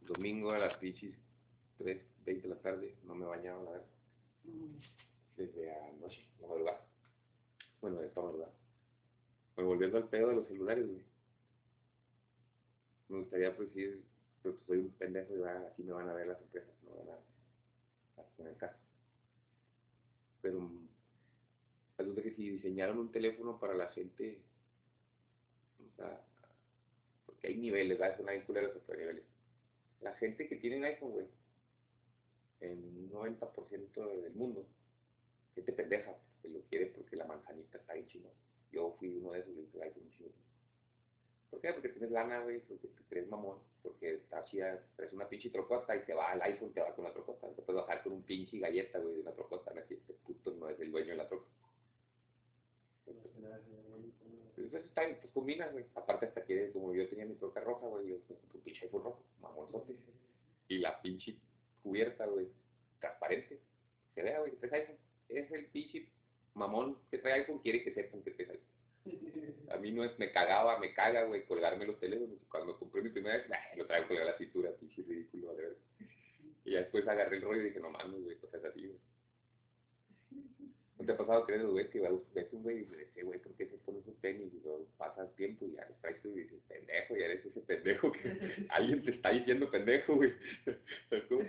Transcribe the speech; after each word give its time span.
Domingo 0.00 0.50
a 0.52 0.58
las 0.58 0.76
pinches 0.78 1.14
3, 1.78 2.02
20 2.24 2.48
de 2.48 2.54
la 2.54 2.60
tarde, 2.60 2.96
no 3.04 3.14
me 3.14 3.24
bañaba, 3.24 3.62
la 3.62 3.70
verdad. 3.70 3.86
Desde 5.36 5.72
anoche, 5.72 6.26
la 6.40 6.48
madrugada. 6.48 6.86
Bueno, 7.80 8.00
de 8.00 8.08
madrugada. 8.08 8.52
Bueno, 9.54 9.70
volviendo 9.70 9.96
al 9.98 10.08
pedo 10.08 10.28
de 10.28 10.34
los 10.36 10.48
celulares, 10.48 10.86
güey. 10.86 11.02
Me 13.08 13.18
gustaría 13.18 13.56
pues 13.56 13.68
decir, 13.68 14.02
pero 14.42 14.54
pues 14.56 14.66
soy 14.66 14.78
un 14.78 14.90
pendejo 14.90 15.34
y 15.34 15.38
va, 15.38 15.52
así 15.68 15.82
me 15.82 15.92
van 15.92 16.08
a 16.08 16.14
ver 16.14 16.26
las 16.26 16.40
empresas, 16.40 16.74
no 16.84 16.96
van 16.96 17.10
a, 17.10 18.20
a 18.20 18.24
poner 18.36 18.56
caso. 18.56 18.78
Pero 20.40 20.70
que 22.22 22.34
si 22.34 22.50
diseñaron 22.50 22.98
un 22.98 23.10
teléfono 23.10 23.58
para 23.58 23.74
la 23.74 23.88
gente, 23.88 24.40
o 25.80 25.96
sea, 25.96 26.24
porque 27.42 27.54
hay 27.54 27.60
niveles, 27.60 27.98
¿verdad? 27.98 28.16
Son 28.16 28.28
hay 28.28 28.40
culeros 28.42 28.76
otros 28.76 28.96
niveles. 28.96 29.24
La 30.00 30.14
gente 30.14 30.48
que 30.48 30.56
tiene 30.56 30.78
un 30.78 30.84
iPhone, 30.84 31.10
güey, 31.10 31.26
en 32.60 32.78
un 32.78 33.10
90% 33.10 34.22
del 34.22 34.34
mundo, 34.34 34.64
gente 35.54 35.72
pendeja, 35.72 36.14
que 36.40 36.48
lo 36.48 36.60
quiere 36.62 36.86
porque 36.86 37.16
la 37.16 37.26
manzanita 37.26 37.78
está 37.78 37.94
bien 37.94 38.06
chino. 38.06 38.28
Yo 38.70 38.94
fui 38.98 39.16
uno 39.16 39.32
de 39.32 39.40
esos, 39.40 39.54
le 39.74 39.82
iPhone 39.82 40.08
chido. 40.10 40.30
¿Por 41.50 41.60
qué? 41.60 41.72
Porque 41.72 41.88
tienes 41.90 42.12
lana, 42.12 42.40
güey, 42.40 42.60
porque 42.60 42.88
te 42.88 43.02
crees 43.08 43.28
mamón, 43.28 43.58
porque 43.82 44.14
está 44.14 44.44
chida, 44.44 44.80
traes 44.96 45.12
una 45.12 45.28
pinche 45.28 45.50
trocota 45.50 45.96
y 45.96 46.04
te 46.04 46.14
va 46.14 46.30
al 46.30 46.42
iPhone, 46.42 46.72
te 46.72 46.80
va 46.80 46.94
con 46.94 47.04
la 47.04 47.12
trocota. 47.12 47.48
Te 47.54 47.62
puedes 47.62 47.82
bajar 47.82 48.02
con 48.04 48.12
un 48.12 48.22
pinche 48.22 48.58
galleta, 48.58 49.00
güey, 49.00 49.16
de 49.16 49.20
una 49.20 49.32
trocota, 49.32 49.74
no 49.74 49.80
este 49.80 50.14
puto 50.24 50.52
no 50.52 50.68
es 50.68 50.80
el 50.80 50.92
dueño 50.92 51.10
de 51.10 51.16
la. 51.16 51.28
Entonces 53.06 53.32
bien, 55.04 55.18
pues 55.20 55.32
combina, 55.32 55.68
güey. 55.68 55.84
Aparte 55.94 56.26
hasta 56.26 56.44
que, 56.44 56.70
como 56.72 56.94
yo 56.94 57.08
tenía 57.08 57.24
mi 57.24 57.34
troca 57.34 57.60
roja, 57.60 57.86
güey, 57.86 58.08
yo 58.08 58.18
pues, 58.26 58.38
un 58.54 58.60
pinche 58.60 58.84
iPhone 58.86 59.04
rojo, 59.04 59.24
mamonzote. 59.40 59.94
Y 60.68 60.78
la 60.78 61.00
pinche 61.00 61.36
cubierta, 61.82 62.26
güey, 62.26 62.48
transparente. 63.00 63.60
Se 64.14 64.22
vea, 64.22 64.40
güey, 64.40 64.52
traes 64.52 64.88
iPhone. 64.88 64.96
Es 65.28 65.50
el 65.50 65.66
pinche 65.66 66.08
mamón 66.54 66.98
que 67.10 67.18
trae 67.18 67.40
iPhone, 67.40 67.58
quiere 67.60 67.82
que 67.82 67.92
sepan 67.92 68.22
que 68.22 68.30
traes 68.32 68.50
iPhone. 68.50 68.72
A 69.70 69.76
mí 69.78 69.90
no 69.90 70.04
es, 70.04 70.16
me 70.18 70.30
cagaba, 70.30 70.78
me 70.78 70.94
caga, 70.94 71.24
güey, 71.24 71.44
colgarme 71.44 71.86
los 71.86 71.98
teléfonos. 71.98 72.38
Cuando 72.48 72.78
compré 72.78 73.02
mi 73.02 73.10
primera 73.10 73.36
vez, 73.36 73.48
nah, 73.48 73.56
lo 73.76 73.86
traigo 73.86 74.08
colgar 74.08 74.28
a 74.28 74.32
la 74.32 74.38
cintura, 74.38 74.70
pinche 74.78 75.02
ridículo, 75.02 75.54
de 75.54 75.62
verdad. 75.62 75.78
Y 76.64 76.72
ya 76.72 76.78
después 76.80 77.06
agarré 77.08 77.36
el 77.36 77.42
rollo 77.42 77.62
y 77.62 77.64
dije, 77.64 77.80
no 77.80 77.90
mames, 77.90 78.22
güey, 78.22 78.36
cosas 78.36 78.64
así, 78.64 78.86
güey. 78.86 78.98
¿No 81.02 81.06
te 81.06 81.12
ha 81.14 81.16
pasado 81.16 81.44
que 81.44 81.54
eres 81.54 81.66
güey 81.66 81.90
que 81.90 81.98
ves 82.32 82.52
un 82.52 82.62
güey 82.62 82.76
y 82.76 82.80
dices, 82.84 83.24
güey, 83.24 83.40
¿por 83.40 83.52
qué 83.54 83.66
se 83.66 83.76
pone 83.78 83.98
esos 83.98 84.16
tenis? 84.20 84.54
Y 84.54 84.60
luego 84.60 84.86
pasa 84.96 85.26
tiempo 85.34 85.66
y 85.66 85.72
ya 85.72 85.84
les 85.84 86.00
traes 86.00 86.22
tú 86.22 86.28
y 86.28 86.44
dices, 86.44 86.60
pendejo, 86.68 87.16
ya 87.16 87.24
eres 87.24 87.44
ese 87.44 87.60
pendejo 87.60 88.12
que 88.12 88.66
alguien 88.70 89.02
te 89.04 89.10
está 89.10 89.30
diciendo 89.30 89.68
pendejo, 89.68 90.14
güey. 90.14 90.32
¿Sabes 91.10 91.24
cómo? 91.28 91.42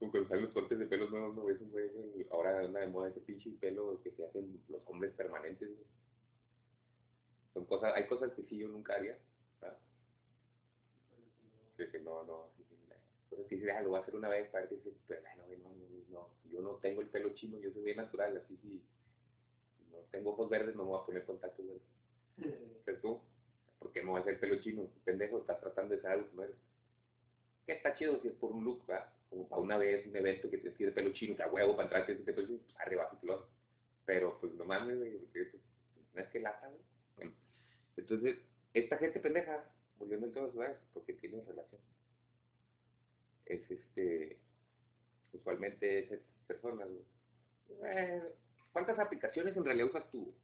Como 0.00 0.10
cuando 0.10 0.28
salen 0.28 0.44
los 0.46 0.52
cortes 0.54 0.76
de 0.76 0.86
pelos 0.86 1.08
nuevos, 1.12 1.36
no 1.36 1.44
ves 1.44 1.60
un 1.60 1.70
güey, 1.70 1.88
ahora 2.32 2.58
anda 2.58 2.80
de 2.80 2.88
moda 2.88 3.10
ese 3.10 3.20
pinche 3.20 3.48
pelo 3.60 4.00
que 4.02 4.10
se 4.10 4.24
hacen 4.24 4.60
los 4.68 4.82
hombres 4.86 5.12
permanentes, 5.12 5.68
güey. 5.68 5.86
Son 7.54 7.64
cosas, 7.66 7.92
hay 7.94 8.08
cosas 8.08 8.32
que 8.32 8.42
sí 8.42 8.58
yo 8.58 8.66
nunca 8.66 8.94
haría. 8.94 9.16
Que, 11.76 11.88
que 11.90 12.00
no, 12.00 12.24
no, 12.24 12.50
que 13.46 13.58
sí, 13.58 13.68
ah, 13.68 13.82
lo 13.82 13.90
voy 13.90 13.98
a 13.98 14.02
hacer 14.02 14.16
una 14.16 14.28
vez 14.28 14.48
para 14.50 14.68
que 14.68 14.76
se, 14.76 14.92
pero 15.06 15.22
no, 15.36 15.68
no, 15.68 15.70
no, 16.10 16.28
yo 16.50 16.60
no 16.60 16.70
tengo 16.76 17.00
el 17.00 17.08
pelo 17.08 17.30
chino, 17.34 17.58
yo 17.58 17.70
soy 17.72 17.82
bien 17.82 17.96
natural, 17.96 18.36
así 18.36 18.56
sí, 18.62 18.82
no 19.90 19.98
tengo 20.10 20.30
ojos 20.30 20.48
verdes, 20.50 20.74
no 20.74 20.84
me 20.84 20.90
voy 20.90 21.00
a 21.00 21.06
poner 21.06 21.24
contactos 21.24 21.66
verdes. 21.66 22.62
¿Pero 22.84 22.98
tú? 22.98 23.20
¿Por 23.78 23.92
qué 23.92 24.02
me 24.02 24.10
voy 24.10 24.18
a 24.18 24.22
hacer 24.22 24.40
pelo 24.40 24.60
chino? 24.62 24.86
Pendejo, 25.04 25.38
estás 25.38 25.60
tratando 25.60 25.94
de 25.94 26.00
ser 26.00 26.10
algo 26.10 26.28
que 26.30 26.36
no 26.36 26.44
está 27.72 27.96
chido 27.96 28.20
si 28.20 28.28
es 28.28 28.34
por 28.34 28.52
un 28.52 28.64
look, 28.64 28.86
¿verdad? 28.86 29.08
Como 29.30 29.48
para 29.48 29.62
una 29.62 29.78
vez, 29.78 30.06
un 30.06 30.16
evento 30.16 30.50
que 30.50 30.58
te 30.58 30.70
tire 30.70 30.92
pelo 30.92 31.12
chino, 31.12 31.36
que 31.36 31.42
a 31.42 31.48
huevo 31.48 31.74
para 31.74 31.88
entrar, 31.88 32.06
te 32.06 32.32
pelo 32.32 32.46
chino, 32.46 32.60
pues 32.64 32.80
arriba, 32.80 33.10
lo 33.22 33.46
Pero 34.04 34.38
pues 34.40 34.52
no 34.54 34.64
mames, 34.64 34.98
pues, 35.32 35.48
no 36.14 36.20
es 36.20 36.28
que 36.28 36.40
lata. 36.40 36.70
Bueno, 37.16 37.32
entonces, 37.96 38.36
esta 38.74 38.98
gente 38.98 39.20
pendeja, 39.20 39.64
volviendo 39.98 40.26
en 40.26 40.32
todas 40.32 40.54
lugares, 40.54 40.76
porque 40.92 41.14
tiene 41.14 41.42
relación. 41.42 41.80
Es 43.46 43.70
este, 43.70 44.38
usualmente 45.32 46.00
esas 46.00 46.20
personas. 46.46 46.88
Eh, 47.84 48.22
¿Cuántas 48.72 48.98
aplicaciones 48.98 49.56
en 49.56 49.64
realidad 49.64 49.88
usas 49.88 50.10
tú? 50.10 50.34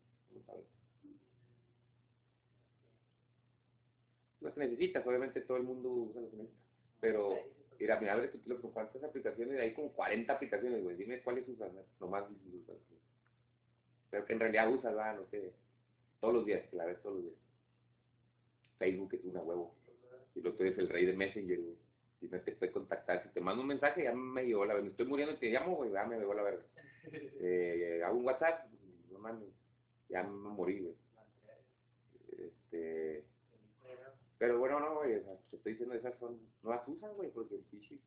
Las 4.40 4.56
necesitas, 4.56 5.06
obviamente 5.06 5.40
todo 5.40 5.56
el 5.56 5.64
mundo 5.64 5.88
usa 5.88 6.20
las 6.20 6.32
necesita. 6.32 6.62
Pero, 7.00 7.38
mira, 7.78 7.98
mira, 8.00 8.12
abre 8.14 8.28
tu 8.28 8.38
teléfono, 8.38 8.72
¿cuántas 8.72 9.02
aplicaciones? 9.02 9.60
Hay 9.60 9.72
como 9.72 9.92
40 9.92 10.32
aplicaciones, 10.32 10.82
güey. 10.82 10.96
Dime 10.96 11.22
cuáles 11.22 11.48
usas, 11.48 11.72
¿no? 11.72 11.82
nomás 12.00 12.24
usas. 12.52 12.76
Pero 14.10 14.24
que 14.24 14.32
en 14.32 14.40
realidad 14.40 14.72
usas, 14.72 14.94
¿verdad? 14.94 15.16
No 15.16 15.26
sé 15.26 15.52
todos 16.20 16.34
los 16.34 16.46
días, 16.46 16.72
la 16.72 16.84
ves 16.86 17.00
todos 17.02 17.16
los 17.16 17.24
días. 17.24 17.36
Facebook 18.78 19.14
es 19.14 19.24
una 19.24 19.40
huevo. 19.40 19.74
Y 20.34 20.40
lo 20.40 20.54
tú 20.54 20.62
eres 20.62 20.78
el 20.78 20.88
rey 20.88 21.06
de 21.06 21.12
Messenger, 21.12 21.60
güey. 21.60 21.76
Si 22.20 22.28
me 22.28 22.38
te 22.40 22.52
puede 22.52 22.72
contactar, 22.72 23.22
si 23.22 23.28
te 23.30 23.40
mando 23.40 23.62
un 23.62 23.68
mensaje, 23.68 24.04
ya 24.04 24.12
me 24.12 24.44
llegó 24.44 24.64
la 24.64 24.74
verga. 24.74 24.86
Me 24.86 24.90
estoy 24.90 25.06
muriendo 25.06 25.34
y 25.34 25.38
te 25.38 25.50
llamo, 25.50 25.76
güey, 25.76 25.92
ya 25.92 26.04
me 26.04 26.18
llegó 26.18 26.34
la 26.34 26.42
verga. 26.42 26.62
Eh, 27.40 28.02
hago 28.04 28.18
un 28.18 28.26
WhatsApp, 28.26 28.66
no 29.10 29.18
mames, 29.18 29.48
ya 30.10 30.22
me 30.24 30.50
morí, 30.50 30.80
güey. 30.80 30.94
Este. 32.36 33.24
Pero 34.36 34.58
bueno, 34.58 34.78
no, 34.78 34.96
güey, 34.96 35.22
te 35.50 35.56
estoy 35.56 35.72
diciendo, 35.72 35.94
esas 35.94 36.18
son, 36.18 36.38
no 36.62 36.70
las 36.70 36.86
usan, 36.86 37.14
güey, 37.14 37.30
porque 37.30 37.54
el 37.54 37.62
pichi. 37.62 37.98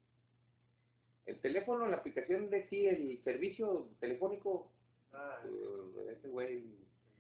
El 1.26 1.40
teléfono, 1.40 1.88
la 1.88 1.98
aplicación 1.98 2.52
de 2.52 2.68
sí, 2.68 2.86
el 2.86 3.24
servicio 3.24 3.88
telefónico, 4.00 4.70
Ah, 5.14 5.40
uh, 5.46 6.10
ese 6.10 6.30
güey 6.30 6.64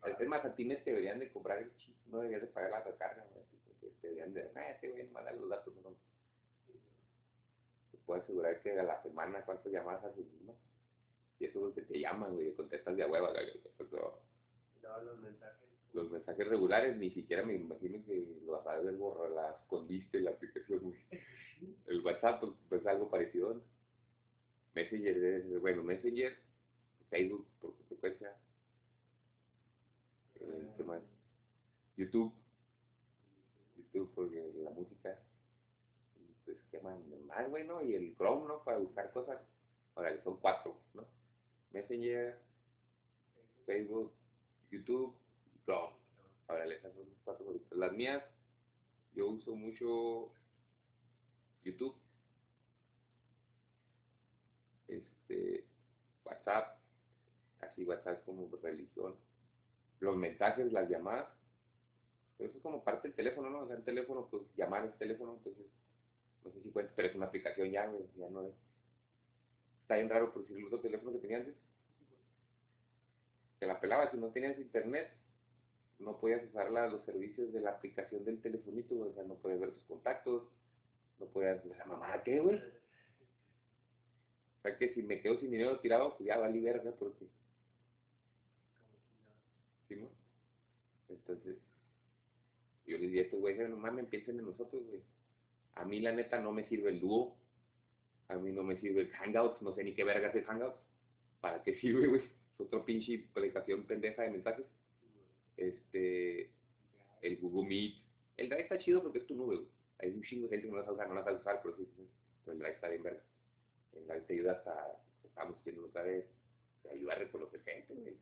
al 0.01 0.17
ser 0.17 0.27
mazatines 0.27 0.83
deberían 0.85 1.19
de 1.19 1.29
cobrar 1.29 1.59
el 1.59 1.75
chip, 1.77 1.95
no 2.07 2.17
deberían 2.19 2.41
de 2.41 2.47
pagar 2.47 2.71
la 2.71 2.81
recarga, 2.81 3.25
güey, 3.33 3.45
porque 3.79 3.95
deberían 4.01 4.33
de, 4.33 4.49
ah, 4.55 4.71
este 4.71 4.89
güey 4.89 5.07
manda 5.09 5.31
los 5.33 5.49
datos, 5.49 5.73
no. 5.83 5.93
Puedo 8.11 8.23
asegurar 8.23 8.61
que 8.61 8.77
a 8.77 8.83
la 8.83 9.01
semana 9.03 9.41
cuántas 9.45 9.71
llamadas 9.71 10.03
haces, 10.03 10.25
¿no? 10.45 10.53
Y 11.39 11.45
eso 11.45 11.69
es 11.69 11.75
que 11.75 11.81
te 11.83 11.97
llaman, 11.97 12.35
güey, 12.35 12.53
contestas 12.55 12.97
de 12.97 13.03
a 13.03 13.07
hueva, 13.07 13.31
pero 13.77 14.21
no, 14.83 15.01
los 15.03 15.17
mensajes. 15.21 15.69
los 15.93 16.11
mensajes 16.11 16.45
regulares 16.45 16.97
ni 16.97 17.09
siquiera 17.11 17.41
me 17.43 17.55
imagino 17.55 18.03
que 18.05 18.25
lo 18.45 18.51
vas 18.51 18.67
a 18.67 18.79
ver 18.81 18.95
borrar, 18.95 19.31
la 19.31 19.51
escondiste 19.51 20.19
la 20.19 20.31
aplicación, 20.31 20.79
güey. 20.81 20.99
El 21.87 22.01
WhatsApp, 22.01 22.41
pues, 22.41 22.51
pues 22.67 22.85
algo 22.85 23.09
parecido, 23.09 23.53
¿no? 23.53 23.61
Messenger, 24.75 25.17
es- 25.23 25.61
bueno, 25.61 25.81
Messenger, 25.83 26.37
Facebook, 27.09 27.47
por 27.61 27.73
consecuencia, 27.77 28.35
eh, 30.41 30.67
¿qué 30.75 30.83
más? 30.83 31.01
YouTube, 31.95 32.33
YouTube 33.77 34.11
porque 34.13 34.51
la 34.55 34.71
música, 34.71 35.17
más, 36.81 36.97
y 37.83 37.95
el 37.95 38.15
Chrome, 38.15 38.47
¿no? 38.47 38.63
Para 38.63 38.77
buscar 38.77 39.11
cosas, 39.11 39.39
ahora 39.95 40.21
son 40.23 40.37
cuatro, 40.37 40.77
¿no? 40.93 41.05
Messenger, 41.71 42.39
Facebook, 43.65 44.11
YouTube, 44.71 45.15
Chrome. 45.65 45.93
Ahora 46.47 46.65
esas 46.65 46.93
son 46.93 47.05
cuatro. 47.23 47.45
Las 47.71 47.93
mías, 47.93 48.23
yo 49.13 49.27
uso 49.27 49.55
mucho 49.55 50.31
YouTube, 51.63 51.95
este, 54.87 55.65
WhatsApp, 56.25 56.77
así 57.61 57.83
WhatsApp 57.83 58.23
como 58.25 58.49
religión, 58.61 59.15
los 59.99 60.17
mensajes, 60.17 60.71
las 60.71 60.89
llamadas, 60.89 61.27
pero 62.37 62.49
eso 62.49 62.57
es 62.57 62.63
como 62.63 62.83
parte 62.83 63.07
del 63.07 63.15
teléfono, 63.15 63.49
¿no? 63.49 63.59
O 63.59 63.67
sea, 63.67 63.75
el 63.75 63.83
teléfono, 63.83 64.27
pues 64.29 64.43
llamar 64.57 64.85
el 64.85 64.93
teléfono, 64.93 65.33
entonces, 65.33 65.65
no 66.45 66.51
sé 66.51 66.61
si 66.61 66.69
cuenta, 66.71 66.93
pero 66.95 67.07
es 67.09 67.15
una 67.15 67.25
aplicación 67.27 67.71
ya, 67.71 67.91
ya 68.17 68.29
no 68.29 68.43
es. 68.43 68.53
Está 69.83 69.95
bien 69.95 70.09
raro 70.09 70.33
por 70.33 70.47
si 70.47 70.53
el 70.53 70.65
otro 70.65 70.79
teléfono 70.79 71.11
que 71.11 71.19
tenía 71.19 71.37
antes, 71.37 71.53
te 73.59 73.65
la 73.65 73.79
pelaba, 73.79 74.11
si 74.11 74.17
no 74.17 74.27
tenías 74.29 74.57
internet, 74.59 75.09
no 75.99 76.17
podías 76.19 76.43
usar 76.45 76.71
la- 76.71 76.87
los 76.87 77.03
servicios 77.05 77.53
de 77.53 77.61
la 77.61 77.71
aplicación 77.71 78.25
del 78.25 78.41
telefonito, 78.41 78.95
o 78.99 79.13
sea, 79.13 79.23
no 79.23 79.35
podías 79.35 79.61
ver 79.61 79.71
tus 79.71 79.83
contactos, 79.85 80.43
no 81.19 81.27
podías, 81.27 81.61
sea, 81.63 81.85
mamá, 81.85 82.21
¿qué, 82.23 82.39
güey? 82.39 82.57
O 82.57 82.61
sea, 84.61 84.77
que 84.77 84.93
si 84.93 85.03
me 85.03 85.19
quedo 85.19 85.37
sin 85.39 85.51
dinero 85.51 85.79
tirado, 85.81 86.15
pues 86.15 86.27
ya 86.27 86.37
valí 86.37 86.61
verga, 86.61 86.91
porque, 86.97 87.27
¿sí, 89.87 89.95
no? 89.95 90.07
Entonces, 91.09 91.57
yo 92.85 92.97
les 92.97 93.09
dije 93.09 93.21
a 93.21 93.23
estos 93.23 93.39
güeyes, 93.39 93.69
no 93.69 93.77
mames, 93.77 94.05
piensen 94.07 94.37
en 94.39 94.45
nosotros, 94.45 94.83
güey. 94.85 95.01
A 95.75 95.85
mí, 95.85 95.99
la 95.99 96.11
neta, 96.11 96.39
no 96.39 96.51
me 96.51 96.67
sirve 96.67 96.89
el 96.89 96.99
dúo. 96.99 97.35
A 98.27 98.35
mí 98.35 98.51
no 98.51 98.63
me 98.63 98.79
sirve 98.79 99.01
el 99.01 99.11
Hangouts, 99.11 99.61
no 99.61 99.75
sé 99.75 99.83
ni 99.83 99.93
qué 99.93 100.03
verga 100.03 100.29
es 100.29 100.45
Hangouts. 100.45 100.79
¿Para 101.41 101.61
qué 101.63 101.75
sirve, 101.81 102.07
güey? 102.07 102.21
Es 102.21 102.61
otro 102.61 102.85
pinche 102.85 103.25
aplicación 103.31 103.83
pendeja 103.83 104.23
de 104.23 104.31
mensajes. 104.31 104.65
Este, 105.57 106.49
el 107.21 107.37
Google 107.37 107.67
Meet, 107.67 107.95
El 108.37 108.49
drive 108.49 108.63
está 108.63 108.79
chido 108.79 109.01
porque 109.03 109.19
es 109.19 109.27
tu 109.27 109.35
nube, 109.35 109.55
güey. 109.57 109.67
Hay 109.99 110.11
un 110.11 110.23
chingo 110.23 110.47
de 110.47 110.55
gente 110.55 110.67
que 110.67 110.71
no 110.71 110.79
la 110.79 110.85
sabe 110.85 110.95
usar, 110.95 111.09
no 111.09 111.15
la 111.15 111.23
sabe 111.23 111.37
usar, 111.37 111.59
pero 111.61 111.75
sí, 111.77 111.87
pero 112.43 112.53
el 112.53 112.59
drive 112.59 112.73
está 112.73 112.89
bien 112.89 113.03
verga. 113.03 113.21
El 113.93 114.07
drive 114.07 114.21
te 114.21 114.33
ayuda 114.33 114.51
hasta, 114.53 114.99
estamos 115.23 115.57
diciendo 115.57 115.85
otra 115.85 116.03
vez, 116.03 116.25
te 116.81 116.89
ayuda 116.89 117.13
a 117.13 117.17
reconocer 117.17 117.61
gente, 117.63 117.93
güey. 117.93 118.15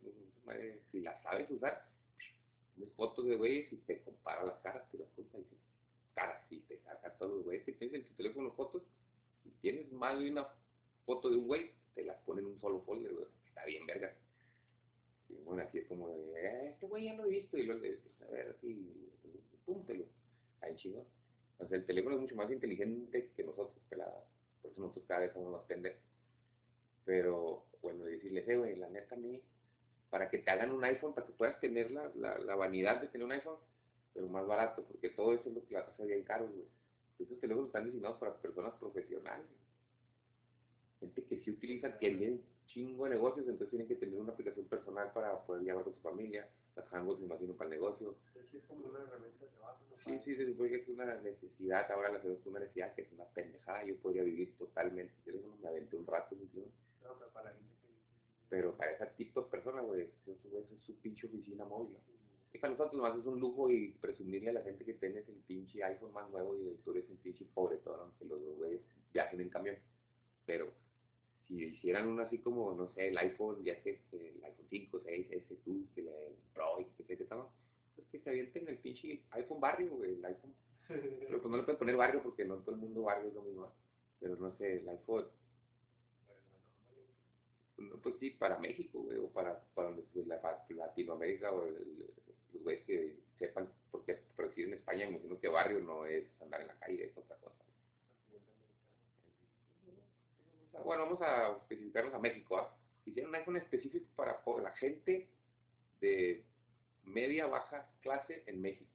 Si 0.92 1.02
la 1.02 1.22
sabes 1.22 1.50
usar, 1.52 1.86
fotos 2.96 3.26
de 3.26 3.36
güeyes 3.36 3.72
y 3.72 3.78
te 3.78 4.02
compara 4.02 4.44
las 4.44 4.58
caras, 4.60 4.90
te 4.92 4.98
das 4.98 5.08
cuenta 5.16 5.38
y 5.38 5.46
caras, 6.20 6.52
y 6.52 6.58
te 6.62 6.78
saca 6.80 7.14
todos 7.14 7.38
los 7.38 7.46
güeyes 7.46 7.66
tienes 7.66 7.94
en 7.94 8.04
tu 8.04 8.14
teléfono 8.16 8.52
fotos. 8.52 8.84
Si 9.44 9.52
tienes 9.62 9.92
más 9.92 10.20
de 10.20 10.32
una 10.32 10.48
foto 11.06 11.30
de 11.30 11.38
un 11.38 11.48
güey, 11.48 11.72
te 11.96 12.04
las 12.04 12.18
pone 12.24 12.42
en 12.42 12.48
un 12.48 12.60
solo 12.60 12.82
folder, 12.82 13.14
güey. 13.14 13.28
Está 13.48 13.66
bien 13.66 13.86
verga. 13.86 14.14
Y 15.30 15.36
bueno, 15.44 15.64
aquí 15.64 15.80
es 15.80 15.88
como 15.88 16.10
de, 16.10 16.18
eh, 16.36 16.70
este 16.72 16.88
güey 16.88 17.06
ya 17.06 17.14
lo 17.14 17.26
he 17.26 17.30
visto, 17.30 17.58
y 17.58 17.64
luego 17.64 17.82
dices, 17.82 18.22
a 18.28 18.32
ver, 18.32 18.56
así, 18.58 19.12
pum, 19.66 19.86
te 19.86 19.94
lo, 19.94 20.06
ahí 20.62 20.76
chido. 20.76 21.06
O 21.60 21.68
sea, 21.68 21.78
el 21.78 21.86
teléfono 21.86 22.16
es 22.16 22.22
mucho 22.22 22.36
más 22.36 22.52
inteligente 22.52 23.30
que 23.36 23.44
nosotros, 23.44 23.78
pelada. 23.90 24.26
Por 24.62 24.72
eso 24.72 24.82
nosotros 24.82 25.06
cada 25.08 25.22
vez 25.22 25.34
somos 25.34 25.52
más 25.52 25.64
pendejos. 25.64 26.02
Pero, 27.06 27.66
bueno, 27.82 28.06
decirles, 28.06 28.48
eh, 28.48 28.58
güey, 28.58 28.76
la 28.76 28.90
neta 28.90 29.16
a 29.16 29.18
mí, 29.18 29.42
para 30.10 30.30
que 30.30 30.40
te 30.40 30.50
hagan 30.52 30.72
un 30.72 30.84
iPhone, 30.84 31.14
para 31.14 31.28
que 31.28 31.34
puedas 31.34 31.60
tener 31.60 31.92
la, 31.92 32.12
la, 32.16 32.38
la 32.40 32.56
vanidad 32.56 33.02
de 33.02 33.08
tener 33.08 33.26
un 33.26 33.32
iPhone, 33.32 33.58
pero 34.14 34.28
más 34.28 34.46
barato, 34.46 34.84
porque 34.84 35.10
todo 35.10 35.34
eso 35.34 35.50
es 35.50 35.56
lo 35.56 35.66
que 35.66 35.74
la 35.74 35.82
hace 35.82 36.06
bien 36.06 36.24
caro, 36.24 36.48
güey. 36.48 36.66
Esos 37.20 37.40
teléfonos 37.40 37.68
están 37.68 37.86
diseñados 37.86 38.18
para 38.18 38.34
personas 38.36 38.74
profesionales. 38.80 39.46
Gente 41.00 41.24
que 41.24 41.38
sí 41.40 41.52
utiliza, 41.52 41.98
que 41.98 42.10
tienen 42.10 42.42
chingo 42.68 43.06
de 43.06 43.12
negocios, 43.12 43.48
entonces 43.48 43.70
tienen 43.70 43.88
que 43.88 43.96
tener 43.96 44.20
una 44.20 44.32
aplicación 44.32 44.66
personal 44.68 45.12
para 45.12 45.38
poder 45.42 45.64
llevar 45.64 45.84
con 45.84 45.94
su 45.94 46.02
familia. 46.02 46.48
Las 46.76 46.88
hangouts, 46.90 47.20
me 47.20 47.26
imagino, 47.26 47.54
para 47.54 47.70
el 47.70 47.76
negocio. 47.76 48.16
Es 48.36 48.46
que 48.46 48.58
es 48.58 48.64
como 48.66 48.88
una 48.88 49.00
herramienta 49.00 49.46
de 49.46 49.52
trabajo. 49.52 49.80
¿no? 49.90 49.98
Sí, 50.06 50.22
sí, 50.24 50.36
se 50.36 50.46
supone 50.46 50.70
que 50.70 50.76
es 50.78 50.88
una 50.88 51.16
necesidad, 51.16 51.92
ahora 51.92 52.12
la 52.12 52.20
hacemos 52.20 52.46
una 52.46 52.60
necesidad 52.60 52.94
que 52.96 53.02
es 53.02 53.12
una 53.12 53.26
pendejada. 53.26 53.84
Yo 53.84 53.96
podría 53.98 54.24
vivir 54.24 54.56
totalmente 54.58 55.14
teléfono, 55.26 55.56
me 55.62 55.68
aventé 55.68 55.98
un 55.98 56.08
rato. 56.08 56.36
No, 56.36 57.16
pero 57.18 57.32
para 57.32 57.50
gente 57.50 57.76
que... 57.82 57.88
pero 58.50 58.74
para 58.76 58.92
ese 58.92 59.06
tipo 59.18 59.42
de 59.42 59.50
personas, 59.50 59.86
güey, 59.86 60.02
eso, 60.02 60.32
eso 60.32 60.58
es 60.58 60.86
su 60.86 60.96
pinche 61.02 61.28
oficina 61.28 61.66
móvil. 61.66 61.98
Y 62.54 62.58
para 62.58 62.72
nosotros 62.74 62.96
nomás 62.96 63.18
es 63.18 63.26
un 63.26 63.40
lujo 63.40 63.70
y 63.70 63.90
presumirle 64.02 64.50
a 64.50 64.54
la 64.54 64.64
gente 64.64 64.84
que 64.84 64.94
tienes 64.96 65.28
el 65.30 65.36
pinche 65.48 65.84
iPhone 65.84 66.14
más 66.14 66.30
nuevo 66.32 66.56
y 66.58 66.78
tú 66.84 66.92
eres 66.92 67.08
un 67.10 67.18
pinche 67.18 67.46
pobre 67.54 67.78
todo, 67.78 68.02
aunque 68.02 68.26
los 68.26 68.44
dos 68.44 68.58
güeyes 68.58 68.82
viajen 69.14 69.42
en 69.42 69.50
camión. 69.50 69.76
Pero 70.48 70.72
si 71.48 71.64
hicieran 71.64 72.08
uno 72.08 72.24
así 72.24 72.40
como, 72.40 72.74
no 72.74 72.92
sé, 72.94 73.10
el 73.10 73.18
iPhone, 73.20 73.64
ya 73.64 73.80
que 73.82 74.00
el 74.14 74.44
iPhone 74.44 74.66
5, 74.70 75.00
6, 75.04 75.28
S2, 75.32 75.86
que 75.94 76.02
le- 76.02 76.28
el 76.28 76.34
Pro 76.54 76.78
que 76.98 77.04
qué 77.18 77.24
tal, 77.26 77.44
pues 77.96 78.08
que 78.12 78.20
se 78.20 78.30
avienten 78.32 78.68
el 78.68 78.78
pinche 78.78 79.22
iPhone 79.32 79.60
barrio, 79.60 80.04
el 80.04 80.24
iPhone. 80.26 80.54
Pero 80.88 81.40
pues 81.42 81.52
no 81.52 81.58
le 81.58 81.64
puedes 81.64 81.78
poner 81.78 81.96
barrio 81.96 82.24
porque 82.24 82.46
no 82.46 82.58
todo 82.58 82.74
el 82.76 82.82
mundo 82.82 83.04
barrio 83.04 83.28
es 83.30 83.36
lo 83.36 83.44
mismo. 83.44 83.72
Pero 84.20 84.36
no 84.38 84.52
sé, 84.58 84.78
el 84.78 84.90
iPhone, 84.90 85.26
no, 87.78 87.96
pues 88.02 88.16
sí, 88.20 88.32
para 88.32 88.58
México, 88.60 89.00
o 89.24 89.30
para, 89.30 89.62
para 89.76 89.96
para 90.42 90.66
Latinoamérica 90.70 91.52
o 91.52 91.66
el- 91.68 91.76
el- 91.76 92.29
los 92.54 92.64
güeyes 92.64 92.86
que 92.86 93.16
sepan, 93.38 93.70
porque 93.92 94.20
pero 94.36 94.52
en 94.56 94.74
España, 94.74 95.06
me 95.06 95.14
imagino 95.14 95.40
que 95.40 95.48
barrio 95.48 95.80
no 95.80 96.06
es 96.06 96.26
andar 96.42 96.62
en 96.62 96.68
la 96.68 96.76
calle, 96.80 97.06
es 97.06 97.18
otra 97.18 97.36
cosa. 97.38 97.56
Ah, 100.74 100.82
Bueno, 100.84 101.04
vamos 101.04 101.22
a 101.22 101.58
especificarnos 101.58 102.14
a 102.14 102.20
México. 102.20 102.58
¿ah? 102.58 102.74
Hicieron 103.06 103.30
un 103.32 103.36
iPhone 103.36 103.58
específico 103.58 104.06
para 104.16 104.40
la 104.62 104.72
gente 104.74 105.28
de 106.02 106.44
media 107.06 107.48
baja 107.48 107.88
clase 108.02 108.44
en 108.46 108.62
México. 108.62 108.90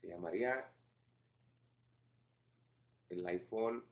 Se 0.00 0.08
llamaría 0.08 0.70
el 3.10 3.26
iPhone, 3.26 3.84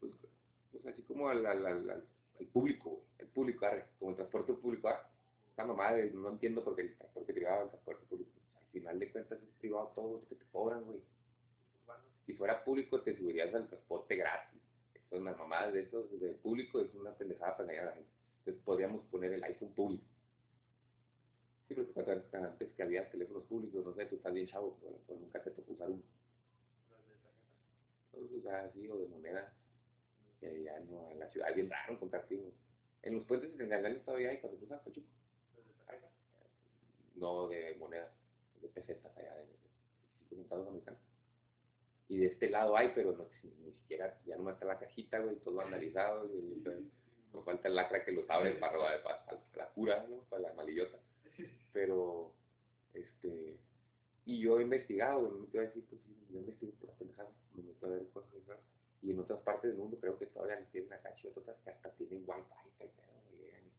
pues, 0.00 0.12
pues 0.72 0.86
así 0.86 1.02
como 1.02 1.28
al, 1.28 1.44
al- 1.46 1.66
al- 1.66 1.90
al- 1.90 2.08
público, 2.52 3.00
el 3.18 3.26
público, 3.28 3.66
arre, 3.66 3.84
como 3.98 4.12
el 4.12 4.16
transporte 4.16 4.52
público. 4.54 4.88
¿ah? 4.88 5.07
Esta 5.58 5.66
mamá 5.66 5.92
de, 5.92 6.08
no 6.12 6.28
entiendo 6.28 6.62
por 6.62 6.76
qué 6.76 6.82
el 6.82 6.94
transporte 6.94 7.34
privado, 7.34 7.64
el 7.64 7.70
transporte 7.70 8.06
público. 8.06 8.30
Al 8.60 8.66
final 8.70 8.96
de 9.00 9.10
cuentas 9.10 9.42
es 9.42 9.48
privado 9.58 9.90
todo 9.92 10.12
lo 10.20 10.28
que 10.28 10.36
te 10.36 10.44
cobran, 10.52 10.84
güey. 10.84 11.00
Si 12.26 12.32
fuera 12.34 12.62
público 12.62 13.00
te 13.00 13.16
subirías 13.16 13.52
al 13.52 13.66
transporte 13.66 14.14
gratis. 14.14 14.62
Eso 14.94 15.16
es 15.16 15.20
una 15.20 15.34
mamada 15.34 15.72
de 15.72 15.80
eso, 15.80 16.04
del 16.12 16.36
público 16.36 16.80
es 16.80 16.94
una 16.94 17.10
pendejada 17.10 17.56
para 17.56 17.72
engañar 17.72 17.86
a 17.86 17.90
la 17.90 17.96
gente. 17.96 18.10
Entonces 18.38 18.62
podríamos 18.64 19.04
poner 19.06 19.32
el 19.32 19.42
iPhone 19.42 19.72
público. 19.72 20.04
Sí, 21.66 21.74
pero 21.74 22.22
antes- 22.34 22.72
que 22.76 22.82
había 22.84 23.10
teléfonos 23.10 23.42
públicos, 23.42 23.84
no 23.84 23.92
sé, 23.94 24.06
tú 24.06 24.14
estás 24.14 24.32
bien 24.32 24.46
chavo, 24.46 24.78
pero 24.80 24.96
pues 25.08 25.18
nunca 25.18 25.42
te 25.42 25.50
tocó 25.50 25.72
usar 25.72 25.90
uno. 25.90 26.02
Usar 28.12 28.66
así 28.66 28.88
o 28.88 28.96
de 28.96 29.08
moneda, 29.08 29.52
que 30.38 30.62
ya 30.62 30.78
no, 30.78 31.10
en 31.10 31.18
la 31.18 31.28
ciudad 31.32 31.50
es 31.50 31.56
bien 31.56 31.68
raro 31.68 31.94
encontrar. 31.94 32.28
En 33.02 33.14
los 33.16 33.24
puentes 33.24 33.50
internacionales 33.50 34.04
todavía 34.04 34.30
hay 34.30 34.38
cuando 34.38 34.56
tú 34.60 34.68
cochuco. 34.84 35.17
No 37.18 37.48
de 37.48 37.74
moneda, 37.78 38.10
de 38.60 38.68
pesetas 38.68 39.16
allá, 39.16 39.34
de, 39.36 39.46
de, 40.30 40.36
de 40.36 40.42
Estados 40.42 40.68
americanos. 40.68 41.00
Y 42.08 42.18
de 42.18 42.26
este 42.26 42.48
lado 42.48 42.76
hay, 42.76 42.92
pero 42.94 43.12
no, 43.12 43.26
ni, 43.42 43.72
siquiera, 43.72 44.18
ya 44.24 44.36
no 44.36 44.50
está 44.50 44.64
la 44.64 44.78
cajita, 44.78 45.18
güey, 45.18 45.36
todo 45.36 45.60
analizado, 45.60 46.26
y, 46.26 46.38
y- 46.38 46.90
nos 47.32 47.44
falta 47.44 47.68
el 47.68 47.74
lacra 47.74 48.02
que 48.04 48.12
los 48.12 48.28
abre 48.30 48.52
para, 48.52 48.78
para, 49.02 49.24
para 49.24 49.40
la 49.56 49.66
cura, 49.70 50.06
¿no? 50.08 50.16
Para 50.30 50.42
la 50.42 50.54
malillota. 50.54 50.96
Pero, 51.74 52.32
este, 52.94 53.58
y 54.24 54.40
yo 54.40 54.58
he 54.58 54.62
investigado, 54.62 55.30
no 55.30 55.44
te 55.46 55.58
voy 55.58 55.66
a 55.66 55.68
decir, 55.68 55.84
pues 55.90 56.00
yo 56.30 56.38
investigo 56.38 56.72
por 56.80 56.90
pendejadas, 56.94 57.32
me 57.54 57.62
meto 57.62 57.86
a 57.86 57.90
ver 57.90 58.08
cosas. 58.08 58.32
Y 59.02 59.10
en 59.10 59.20
otras 59.20 59.40
partes 59.40 59.70
del 59.70 59.78
mundo 59.78 59.98
creo 60.00 60.18
que 60.18 60.26
todavía 60.26 60.58
tienen 60.72 60.92
acá 60.92 61.14
otras 61.36 61.56
que 61.62 61.70
hasta 61.70 61.90
tienen 61.92 62.24
wifi, 62.26 62.40
y 62.68 62.78
tal, 62.78 62.88
y 63.32 63.36
llegan 63.44 63.62
y 63.66 63.70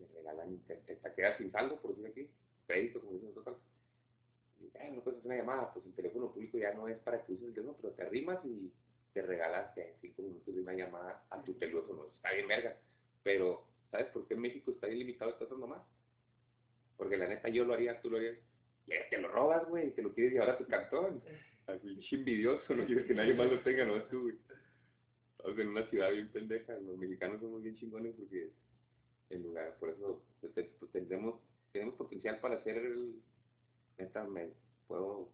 le 0.00 0.08
regalan 0.18 0.52
internet, 0.52 1.00
te 1.02 1.14
quedas 1.14 1.38
sin 1.38 1.50
saldo, 1.50 1.76
por 1.80 1.90
decir 1.94 2.06
aquí, 2.06 2.30
crédito, 2.66 3.00
como 3.00 3.12
dicen 3.12 3.28
nosotros. 3.28 3.58
Y, 4.60 4.92
no 4.94 5.02
puedes 5.02 5.18
hacer 5.18 5.30
una 5.30 5.36
llamada, 5.36 5.72
pues 5.72 5.86
el 5.86 5.94
teléfono 5.94 6.32
público 6.32 6.58
ya 6.58 6.74
no 6.74 6.88
es 6.88 6.98
para 6.98 7.24
que 7.24 7.32
uses 7.32 7.48
el 7.48 7.54
teléfono, 7.54 7.78
pero 7.80 7.94
te 7.94 8.02
arrimas 8.02 8.44
y 8.44 8.72
te 9.12 9.22
regalas 9.22 9.74
que 9.74 9.94
cinco 10.00 10.22
minutos 10.22 10.54
de 10.54 10.60
una 10.60 10.74
llamada 10.74 11.24
a 11.30 11.42
tu 11.42 11.54
teléfono. 11.54 12.06
Está 12.16 12.32
bien 12.32 12.48
verga. 12.48 12.76
Pero, 13.22 13.66
¿sabes 13.90 14.06
por 14.08 14.26
qué 14.26 14.34
en 14.34 14.40
México 14.40 14.70
está 14.70 14.88
ilimitado 14.88 15.30
estas 15.30 15.50
nomás? 15.50 15.82
Porque 16.96 17.16
la 17.16 17.28
neta 17.28 17.48
yo 17.48 17.64
lo 17.64 17.74
haría, 17.74 18.00
tú 18.00 18.10
lo 18.10 18.18
harías. 18.18 18.36
Y 18.86 18.92
te 19.08 19.18
lo 19.18 19.28
robas, 19.28 19.66
güey, 19.68 19.90
te 19.92 20.02
lo 20.02 20.12
quieres 20.12 20.32
llevar 20.32 20.50
a 20.50 20.58
tu 20.58 20.66
cantón. 20.66 21.22
Pinche 21.82 22.16
envidioso, 22.16 22.74
no 22.74 22.84
quieres 22.84 23.06
que 23.06 23.14
nadie 23.14 23.34
más 23.34 23.50
lo 23.50 23.60
tenga, 23.62 23.84
no 23.84 23.96
es 23.96 24.08
tú, 24.08 24.22
güey. 24.22 24.36
Estamos 25.36 25.58
en 25.58 25.68
una 25.68 25.88
ciudad 25.88 26.10
bien 26.10 26.28
pendeja, 26.28 26.74
los 26.74 26.98
mexicanos 26.98 27.40
somos 27.40 27.62
bien 27.62 27.76
chingones 27.76 28.14
porque 28.16 28.50
en 29.30 29.42
lugar, 29.42 29.76
por 29.78 29.90
eso 29.90 30.22
pues, 30.40 30.54
te- 30.54 30.64
pues, 30.78 30.92
tendremos, 30.92 31.40
tenemos 31.72 31.94
potencial 31.96 32.40
para 32.40 32.56
hacer 32.56 32.76
el, 32.78 33.22
neta, 33.98 34.24
me 34.24 34.50
puedo, 34.86 35.30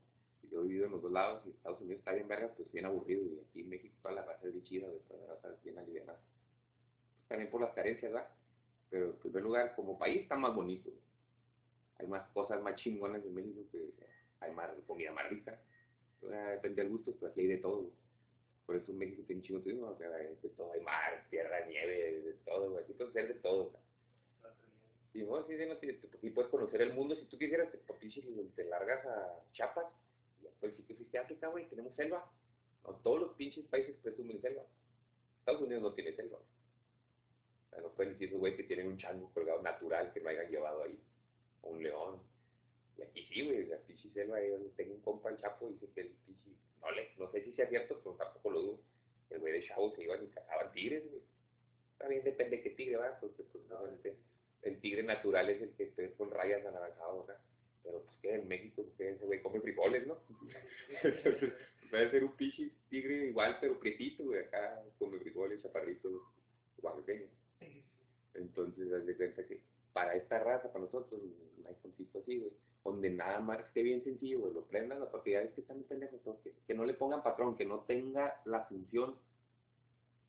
yo 0.50 0.60
he 0.62 0.64
vivido 0.68 0.86
en 0.86 0.92
los 0.92 1.02
dos 1.02 1.12
lados 1.12 1.42
y 1.46 1.50
Estados 1.50 1.80
Unidos 1.80 2.00
está 2.00 2.12
bien 2.12 2.28
verga, 2.28 2.52
pues 2.56 2.70
bien 2.72 2.86
aburrido 2.86 3.24
y 3.24 3.40
aquí 3.40 3.60
en 3.62 3.68
México 3.70 3.96
toda 4.02 4.14
la 4.16 4.24
raza 4.26 4.46
es 4.48 4.52
bien 4.54 4.64
chida, 4.64 4.88
toda 5.08 5.56
bien 5.64 5.78
aliviada. 5.78 6.20
Pues, 7.16 7.28
también 7.28 7.50
por 7.50 7.60
las 7.60 7.74
carencias, 7.74 8.12
¿verdad? 8.12 8.28
Pero 8.90 9.06
en 9.10 9.18
primer 9.18 9.42
lugar, 9.42 9.74
como 9.76 9.98
país 9.98 10.22
está 10.22 10.36
más 10.36 10.54
bonito, 10.54 10.90
hay 11.98 12.06
más 12.06 12.28
cosas 12.32 12.62
más 12.62 12.76
chingonas 12.76 13.24
en 13.24 13.34
México 13.34 13.60
que 13.70 13.92
hay 14.40 14.52
más 14.54 14.70
comida 14.86 15.12
más 15.12 15.28
rica, 15.30 15.58
depende 16.22 16.82
del 16.82 16.90
gusto, 16.92 17.12
pero 17.18 17.32
aquí 17.32 17.40
hay 17.42 17.46
de 17.48 17.58
todo. 17.58 17.90
Por 18.66 18.76
eso 18.76 18.92
México 18.92 19.22
tiene 19.26 19.40
un 19.42 19.46
chingo 19.46 19.60
turismo, 19.62 19.88
o 19.88 19.98
sea, 19.98 20.10
de 20.10 20.36
todo, 20.56 20.72
hay 20.72 20.80
mar, 20.82 21.26
tierra, 21.30 21.66
nieve, 21.66 22.22
de 22.22 22.34
todo. 22.44 22.78
Aquí 22.78 22.92
puedes 22.94 23.10
hacer 23.10 23.28
de 23.28 23.40
todo. 23.40 23.72
Y 25.16 25.22
vos 25.22 25.46
sí, 25.48 25.56
sí, 25.56 25.64
no, 25.64 25.74
sí, 25.80 25.98
sí 26.20 26.28
puedes 26.28 26.50
conocer 26.50 26.82
el 26.82 26.92
mundo. 26.92 27.16
Si 27.16 27.24
tú 27.24 27.38
quisieras, 27.38 27.72
te, 27.72 27.78
te 27.78 28.64
largas 28.64 29.06
a 29.06 29.40
Chiapas. 29.54 29.86
Y 30.38 30.44
después, 30.44 30.76
si 30.76 30.82
tú 30.82 30.94
fuiste 30.94 31.16
a 31.16 31.22
África, 31.22 31.48
güey, 31.48 31.66
tenemos 31.70 31.94
selva. 31.94 32.30
No, 32.84 32.96
todos 32.96 33.20
los 33.20 33.34
pinches 33.36 33.64
países 33.64 33.96
presumen 34.02 34.42
selva. 34.42 34.62
Estados 35.38 35.62
Unidos 35.62 35.82
no 35.84 35.94
tiene 35.94 36.14
selva. 36.14 36.36
O 36.36 37.70
sea, 37.70 37.80
no 37.80 37.88
pueden 37.92 38.12
decir 38.12 38.28
esos 38.28 38.40
güey 38.40 38.58
que 38.58 38.64
tienen 38.64 38.88
un 38.88 38.98
chango 38.98 39.32
colgado 39.32 39.62
natural 39.62 40.12
que 40.12 40.20
no 40.20 40.28
hayan 40.28 40.50
llevado 40.50 40.82
ahí. 40.82 41.00
O 41.62 41.70
un 41.70 41.82
león. 41.82 42.20
Y 42.98 43.02
aquí 43.02 43.26
sí, 43.32 43.42
güey, 43.42 43.64
la 43.68 43.78
pinche 43.78 44.10
selva. 44.10 44.38
Yo 44.44 44.58
tengo 44.76 44.96
un 44.96 45.00
compa 45.00 45.30
el 45.30 45.40
Chapo 45.40 45.70
y 45.70 45.72
dice 45.72 45.88
que 45.94 46.02
el 46.02 46.08
pinche. 46.26 46.50
No, 46.82 46.90
le, 46.90 47.08
no 47.16 47.30
sé 47.32 47.42
si 47.42 47.52
sea 47.52 47.66
cierto, 47.70 47.98
pero 48.04 48.16
tampoco 48.16 48.50
lo 48.50 48.60
dudo. 48.60 48.78
El 49.30 49.38
güey 49.38 49.54
de 49.54 49.66
Chavo 49.66 49.94
se 49.96 50.02
iban 50.02 50.22
y 50.22 50.26
cazaban 50.26 50.70
tigres, 50.72 51.08
güey. 51.08 51.22
También 51.96 52.22
depende 52.22 52.58
de 52.58 52.62
qué 52.62 52.70
tigre, 52.70 52.98
¿verdad? 52.98 53.18
Porque, 53.18 53.42
pues, 53.44 53.64
obviamente, 53.70 54.14
el 54.62 54.80
tigre 54.80 55.02
natural 55.02 55.48
es 55.50 55.62
el 55.62 55.70
que 55.70 55.84
esté 55.84 56.12
con 56.12 56.30
rayas 56.30 56.64
anaranjadas, 56.66 57.26
¿verdad? 57.26 57.40
Pero 57.82 58.02
pues 58.02 58.16
que 58.20 58.34
en 58.34 58.48
México 58.48 58.84
ese 58.98 59.24
güey 59.24 59.42
come 59.42 59.60
frijoles, 59.60 60.06
¿no? 60.06 60.18
Entonces, 61.02 61.52
puede 61.90 62.10
ser 62.10 62.24
un 62.24 62.32
pinche 62.32 62.70
tigre 62.90 63.26
igual, 63.26 63.58
pero 63.60 63.78
prietito, 63.78 64.24
güey, 64.24 64.40
acá 64.40 64.82
come 64.98 65.18
frijoles, 65.18 65.62
chaparritos, 65.62 66.12
oaxaqueños. 66.82 67.30
Entonces, 68.34 68.92
haz 68.92 69.06
de 69.06 69.16
cuenta 69.16 69.46
que 69.46 69.60
para 69.92 70.14
esta 70.14 70.38
raza, 70.38 70.72
para 70.72 70.84
nosotros, 70.84 71.20
un 71.22 71.66
iPhonecito 71.66 72.18
así, 72.18 72.38
güey, 72.38 72.52
donde 72.84 73.10
nada 73.10 73.40
más 73.40 73.60
esté 73.60 73.82
bien 73.82 74.04
sencillo, 74.04 74.40
güey, 74.40 74.54
lo 74.54 74.64
prendan 74.64 75.00
las 75.00 75.08
propiedades 75.08 75.52
que 75.54 75.62
están 75.62 75.82
pendejos, 75.84 76.20
que, 76.42 76.52
que 76.66 76.74
no 76.74 76.84
le 76.84 76.94
pongan 76.94 77.22
patrón, 77.22 77.56
que 77.56 77.64
no 77.64 77.80
tenga 77.80 78.40
la 78.44 78.64
función 78.64 79.16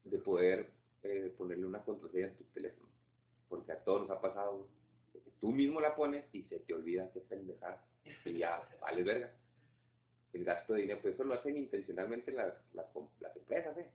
de 0.05 0.17
poder 0.19 0.69
eh, 1.03 1.33
ponerle 1.37 1.65
una 1.65 1.83
contraseña 1.83 2.31
tu. 2.31 2.43
Porque 3.67 3.81
a 3.81 3.83
todos 3.83 4.07
nos 4.07 4.11
ha 4.11 4.21
pasado, 4.21 4.65
tú 5.41 5.49
mismo 5.51 5.81
la 5.81 5.93
pones 5.93 6.23
y 6.33 6.43
se 6.43 6.57
te 6.59 6.73
olvida 6.73 7.11
que 7.11 7.19
pendejada 7.19 7.83
y 8.23 8.37
ya 8.37 8.61
vale 8.79 9.03
verga. 9.03 9.29
El 10.31 10.45
gasto 10.45 10.73
de 10.73 10.81
dinero, 10.83 10.99
pues 11.01 11.15
eso 11.15 11.25
lo 11.25 11.33
hacen 11.33 11.57
intencionalmente 11.57 12.31
las, 12.31 12.53
las, 12.73 12.85
empresas, 13.35 13.77
¿eh? 13.77 13.89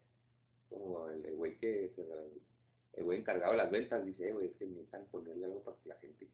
Como 0.69 1.09
el 1.09 1.35
güey 1.37 1.57
que, 1.57 1.91
la- 1.97 2.99
el 2.99 3.05
güey 3.05 3.21
encargado 3.21 3.52
de 3.52 3.59
las 3.59 3.71
ventas 3.71 4.05
dice, 4.05 4.29
"Eh, 4.29 4.33
güey, 4.35 4.49
es 4.49 4.57
que 4.57 4.67
necesitan 4.67 5.07
ponerle 5.07 5.47
algo 5.47 5.62
para 5.62 5.76
que 5.79 5.88
la 5.88 5.95
gente 5.97 6.29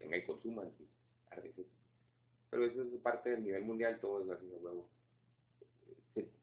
venga 0.00 0.16
y 0.16 0.24
consuma. 0.26 0.64
y 0.64 0.88
a 1.30 1.36
veces- 1.36 1.66
Pero 2.50 2.64
eso 2.64 2.82
es 2.82 2.88
parte 3.02 3.30
del 3.30 3.44
nivel 3.44 3.62
mundial, 3.62 4.00
todo 4.00 4.24
es 4.24 4.30
así 4.30 4.46
de 4.48 4.56
huevo. 4.56 4.88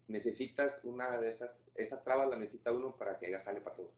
Necesitas 0.08 0.74
una 0.86 1.20
de 1.20 1.32
esas, 1.32 1.52
esas 1.76 2.02
trabas 2.06 2.30
las 2.30 2.40
necesita 2.40 2.72
uno 2.72 2.96
para 2.96 3.20
que 3.20 3.26
haya 3.26 3.42
jale 3.42 3.60
para 3.60 3.76
todos. 3.76 3.92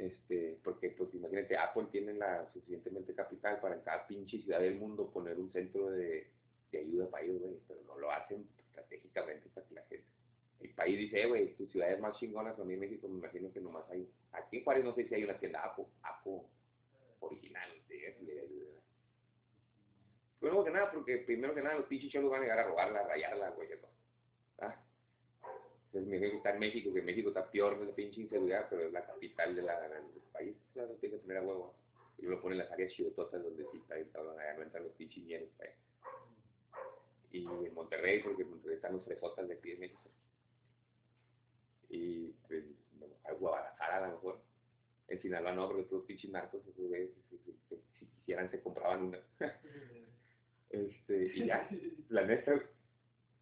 Este, 0.00 0.58
porque 0.64 0.88
pues 0.92 1.12
imagínate, 1.14 1.58
Apple 1.58 1.88
tiene 1.92 2.14
la 2.14 2.50
suficientemente 2.54 3.14
capital 3.14 3.60
para 3.60 3.74
en 3.74 3.82
cada 3.82 4.06
pinche 4.06 4.40
ciudad 4.40 4.58
del 4.60 4.76
mundo 4.76 5.10
poner 5.10 5.38
un 5.38 5.52
centro 5.52 5.90
de, 5.90 6.26
de 6.72 6.78
ayuda 6.78 7.10
para 7.10 7.24
ellos, 7.24 7.38
güey, 7.42 7.58
pero 7.68 7.80
no 7.86 7.98
lo 7.98 8.10
hacen 8.10 8.48
estratégicamente 8.56 9.50
para 9.50 9.66
que 9.66 9.74
la 9.74 9.82
gente. 9.82 10.06
El 10.60 10.70
país 10.70 10.98
dice, 10.98 11.20
"Eh, 11.20 11.26
güey, 11.26 11.54
tus 11.54 11.70
ciudades 11.70 12.00
más 12.00 12.16
chingonas, 12.18 12.58
mí 12.60 12.72
en 12.72 12.80
México 12.80 13.08
me 13.08 13.18
imagino 13.18 13.52
que 13.52 13.60
nomás 13.60 13.84
hay, 13.90 14.10
aquí 14.32 14.56
en 14.56 14.64
Juárez 14.64 14.84
no 14.84 14.94
sé 14.94 15.06
si 15.06 15.14
hay 15.14 15.24
una 15.24 15.38
tienda 15.38 15.64
Apple, 15.64 15.84
Apple 16.02 16.44
original, 17.20 17.70
¿sí? 17.86 17.96
Primero 20.38 20.64
que 20.64 20.70
nada, 20.70 20.90
porque 20.90 21.18
primero 21.18 21.54
que 21.54 21.60
nada 21.60 21.76
los 21.76 21.86
pinches 21.86 22.10
cholos 22.10 22.30
van 22.30 22.40
a 22.40 22.44
llegar 22.44 22.60
a 22.60 22.68
robarla, 22.68 23.00
a 23.00 23.06
rayarla, 23.06 23.50
güey, 23.50 23.68
¿no? 23.68 23.88
¿Ah? 24.60 24.82
Entonces 25.92 26.08
me 26.08 26.20
que 26.20 26.36
está 26.36 26.54
en 26.54 26.60
México, 26.60 26.94
que 26.94 27.02
México 27.02 27.28
está 27.30 27.50
peor 27.50 27.78
de 27.80 27.86
la 27.86 27.92
pinche 27.94 28.20
inseguridad, 28.20 28.68
pero 28.70 28.82
es 28.86 28.92
la 28.92 29.04
capital 29.04 29.56
de 29.56 29.62
la, 29.62 29.80
del 29.88 30.02
país, 30.32 30.56
claro, 30.72 30.94
tiene 31.00 31.16
que 31.16 31.22
tener 31.22 31.38
a 31.38 31.42
huevo. 31.42 31.74
Y 32.18 32.26
lo 32.26 32.40
ponen 32.40 32.60
en 32.60 32.64
las 32.64 32.72
áreas 32.72 32.92
chidotosas 32.92 33.42
donde 33.42 33.64
sí 33.72 33.78
está, 33.78 33.98
está, 33.98 34.20
allá 34.20 34.54
no 34.56 34.62
entran 34.62 34.84
los 34.84 34.92
pinches 34.92 35.24
ñeros, 35.24 35.48
güey. 35.56 35.70
Y 37.32 37.44
en 37.66 37.74
Monterrey, 37.74 38.22
porque 38.22 38.42
en 38.42 38.50
Monterrey 38.50 38.76
están 38.76 38.92
los 38.92 39.04
fresotas 39.04 39.48
de 39.48 39.54
aquí 39.54 39.72
en 39.72 39.80
México. 39.80 40.10
Y 41.88 42.28
pues, 42.46 42.64
a 43.24 43.32
Guadalajara 43.32 43.96
a 43.96 44.08
lo 44.08 44.14
mejor. 44.14 44.40
En 45.08 45.20
Sinaloa 45.20 45.52
no, 45.52 45.66
porque 45.68 45.82
todos 45.84 46.04
pinches 46.04 46.30
narcos, 46.30 46.60
esos 46.68 46.86
güeyes, 46.88 47.10
si, 47.30 47.38
si- 47.38 47.52
si- 47.68 47.82
si 47.98 48.06
quisieran 48.06 48.48
se 48.50 48.60
compraban 48.62 49.04
una. 49.06 49.18
este, 50.70 51.32
y 51.34 51.46
ya, 51.46 51.68
la 52.10 52.22
neta. 52.26 52.62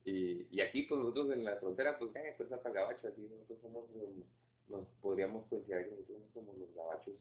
Y, 0.08 0.60
aquí, 0.62 0.82
pues 0.82 1.00
nosotros 1.00 1.32
en 1.32 1.44
la 1.44 1.56
frontera, 1.56 1.98
pues, 1.98 2.16
eh, 2.16 2.34
pues 2.36 2.50
hasta 2.50 2.70
gabacho, 2.70 3.08
aquí 3.08 3.28
nosotros 3.30 3.58
somos, 3.60 3.84
um, 3.94 4.22
nos 4.68 4.86
podríamos 5.02 5.46
considerar 5.48 5.84
que 5.84 5.90
nosotros 5.90 6.22
somos 6.32 6.56
los 6.56 6.74
gabachos 6.74 7.14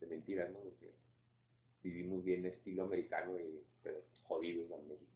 de 0.00 0.06
mentiras, 0.08 0.50
¿no? 0.50 0.58
Vivimos 1.84 2.24
bien 2.24 2.46
estilo 2.46 2.84
americano 2.84 3.38
y 3.38 3.62
pero 3.82 4.02
jodidos 4.24 4.70
en 4.70 4.88
México. 4.88 5.12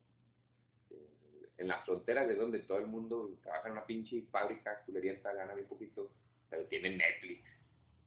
Eh, 0.90 1.48
En 1.58 1.68
las 1.68 1.84
fronteras 1.84 2.28
de 2.28 2.36
donde 2.36 2.60
todo 2.60 2.78
el 2.78 2.86
mundo 2.86 3.36
trabaja 3.42 3.66
en 3.66 3.72
una 3.72 3.86
pinche 3.86 4.22
fábrica, 4.30 4.82
culerienta, 4.86 5.32
gana 5.32 5.54
bien 5.54 5.66
poquito, 5.66 6.10
pero 6.50 6.64
tienen 6.66 6.98
Netflix. 6.98 7.42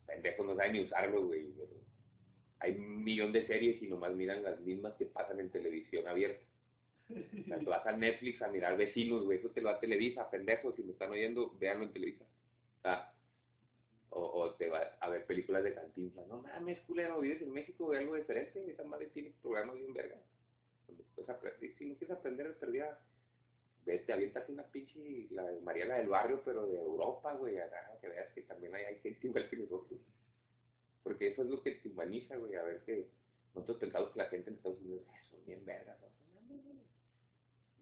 Pendejos 0.05 0.45
no 0.45 0.55
saben 0.55 0.73
ni 0.73 0.81
usarlo, 0.83 1.25
güey. 1.25 1.53
Hay 2.59 2.77
un 2.77 3.03
millón 3.03 3.33
de 3.33 3.45
series 3.45 3.81
y 3.81 3.87
nomás 3.87 4.13
miran 4.13 4.43
las 4.43 4.59
mismas 4.61 4.93
que 4.95 5.05
pasan 5.05 5.39
en 5.39 5.49
televisión 5.49 6.07
abierta. 6.07 6.48
O 7.67 7.69
vas 7.69 7.85
a 7.85 7.91
Netflix 7.91 8.41
a 8.41 8.47
mirar 8.47 8.77
vecinos, 8.77 9.23
güey, 9.23 9.39
eso 9.39 9.49
te 9.49 9.61
lo 9.61 9.69
da 9.69 9.79
Televisa, 9.79 10.29
pendejos, 10.29 10.75
si 10.75 10.83
me 10.83 10.91
están 10.91 11.09
oyendo, 11.11 11.51
véanlo 11.59 11.83
en 11.85 11.93
Televisa. 11.93 12.25
O, 14.11 14.21
o 14.41 14.53
te 14.55 14.69
vas 14.69 14.87
a 15.01 15.09
ver 15.09 15.25
películas 15.25 15.63
de 15.63 15.73
cantinflas. 15.73 16.27
No 16.27 16.41
mames, 16.41 16.79
culero, 16.81 17.19
vives 17.19 17.41
en 17.41 17.51
México, 17.51 17.87
ve 17.87 17.99
algo 17.99 18.15
diferente, 18.15 18.69
esa 18.71 18.83
madre 18.83 19.07
tiene 19.07 19.31
programas 19.41 19.75
bien 19.75 19.93
verga. 19.93 20.17
Si 21.77 21.85
no 21.85 21.95
quieres 21.95 22.17
aprender 22.17 22.47
de 22.47 22.53
perdida, 22.55 22.99
vete, 23.85 24.11
aviéntate 24.13 24.51
una 24.51 24.63
pinche, 24.63 25.27
la 25.31 25.43
de 25.43 25.61
Mariana 25.61 25.95
del 25.97 26.07
Barrio, 26.09 26.41
pero 26.43 26.65
de 26.67 26.77
Europa, 26.79 27.33
güey, 27.35 27.59
acá, 27.59 27.97
que 28.01 28.09
veas 28.09 28.29
que 28.33 28.41
también 28.43 28.75
hay, 28.75 28.85
hay 28.85 28.99
gente 28.99 29.27
igual 29.27 29.49
que 29.49 29.57
nosotros. 29.57 29.99
Porque 31.03 31.27
eso 31.27 31.43
es 31.43 31.49
lo 31.49 31.61
que 31.61 31.71
te 31.71 31.89
humaniza, 31.89 32.35
güey, 32.37 32.55
a 32.55 32.63
ver 32.63 32.83
que 32.83 33.11
nosotros 33.53 33.77
pensamos 33.79 34.11
que 34.11 34.19
la 34.19 34.29
gente 34.29 34.49
en 34.49 34.55
Estados 34.57 34.79
Unidos 34.79 35.03
"Ah, 35.09 35.21
son 35.29 35.45
bien 35.45 35.65
vergas, 35.65 35.99
no. 36.01 36.07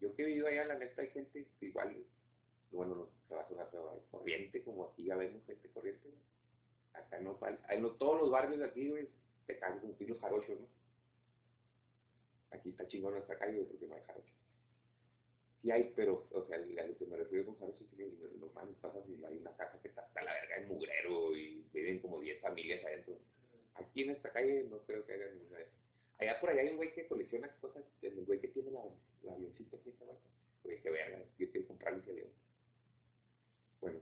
Yo 0.01 0.13
que 0.15 0.23
he 0.23 0.25
vivido 0.25 0.47
allá, 0.47 0.65
la 0.65 0.77
neta, 0.77 1.01
hay 1.01 1.09
gente 1.09 1.47
igual, 1.61 1.95
bueno, 2.71 2.95
no, 2.95 3.09
se 3.27 3.35
va 3.35 3.41
a 3.41 3.47
sonar 3.47 3.69
corriente, 4.11 4.63
como 4.63 4.85
aquí 4.85 5.05
ya 5.05 5.15
vemos 5.15 5.43
gente 5.45 5.69
corriente, 5.69 6.07
güey. 6.07 6.21
Acá 6.93 7.19
no, 7.19 7.37
no 7.79 7.91
todos 7.91 8.21
los 8.21 8.31
barrios 8.31 8.59
de 8.59 8.65
aquí, 8.65 8.89
güey, 8.89 9.07
te 9.45 9.57
caen 9.57 9.79
con 9.79 9.95
los 9.99 10.19
jarochos, 10.19 10.59
¿no? 10.59 10.67
Aquí 12.51 12.69
está 12.69 12.87
chingón 12.87 13.13
nuestra 13.13 13.37
calle, 13.37 13.63
porque 13.63 13.87
no 13.87 13.95
hay 13.95 14.01
jarochos. 14.05 14.33
Sí 15.61 15.71
hay, 15.71 15.91
pero, 15.95 16.27
o 16.31 16.45
sea, 16.45 16.57
a 16.57 16.59
lo 16.59 16.97
que 16.97 17.05
me 17.05 17.17
refiero 17.17 17.45
con 17.45 17.59
jarochos 17.59 17.81
es 17.81 17.97
que 17.97 18.37
los 18.39 18.53
mames 18.53 18.75
pasan 18.77 19.01
y 19.07 19.23
hay 19.23 19.37
una 19.37 19.55
casa 19.55 19.79
que 19.81 19.87
está 19.89 20.01
hasta 20.01 20.23
la 20.23 20.33
verga 20.33 20.57
en 20.57 20.67
mugrero 20.67 21.35
y 21.35 21.65
viven 21.73 21.99
como 21.99 22.21
10 22.21 22.41
familias 22.41 22.83
adentro. 22.85 23.17
Aquí 23.75 24.03
en 24.03 24.11
esta 24.11 24.31
calle 24.31 24.65
no 24.69 24.79
creo 24.79 25.05
que 25.05 25.13
haya 25.13 25.29
ninguna 25.31 25.59
de. 25.59 25.67
Allá 26.19 26.39
por 26.39 26.49
allá 26.49 26.61
hay 26.61 26.69
un 26.69 26.77
güey 26.77 26.93
que 26.93 27.07
colecciona 27.07 27.47
cosas, 27.61 27.83
el 28.01 28.25
güey 28.25 28.39
que 28.39 28.47
tiene 28.47 28.71
la, 28.71 28.81
¿sabes? 29.97 30.17
Güey, 30.63 30.81
que 30.81 30.89
verga, 30.89 31.19
yo 31.37 31.51
quiero 31.51 31.67
comprarle 31.67 31.99
ese 31.99 32.11
avión. 32.11 32.29
Bueno, 33.81 33.99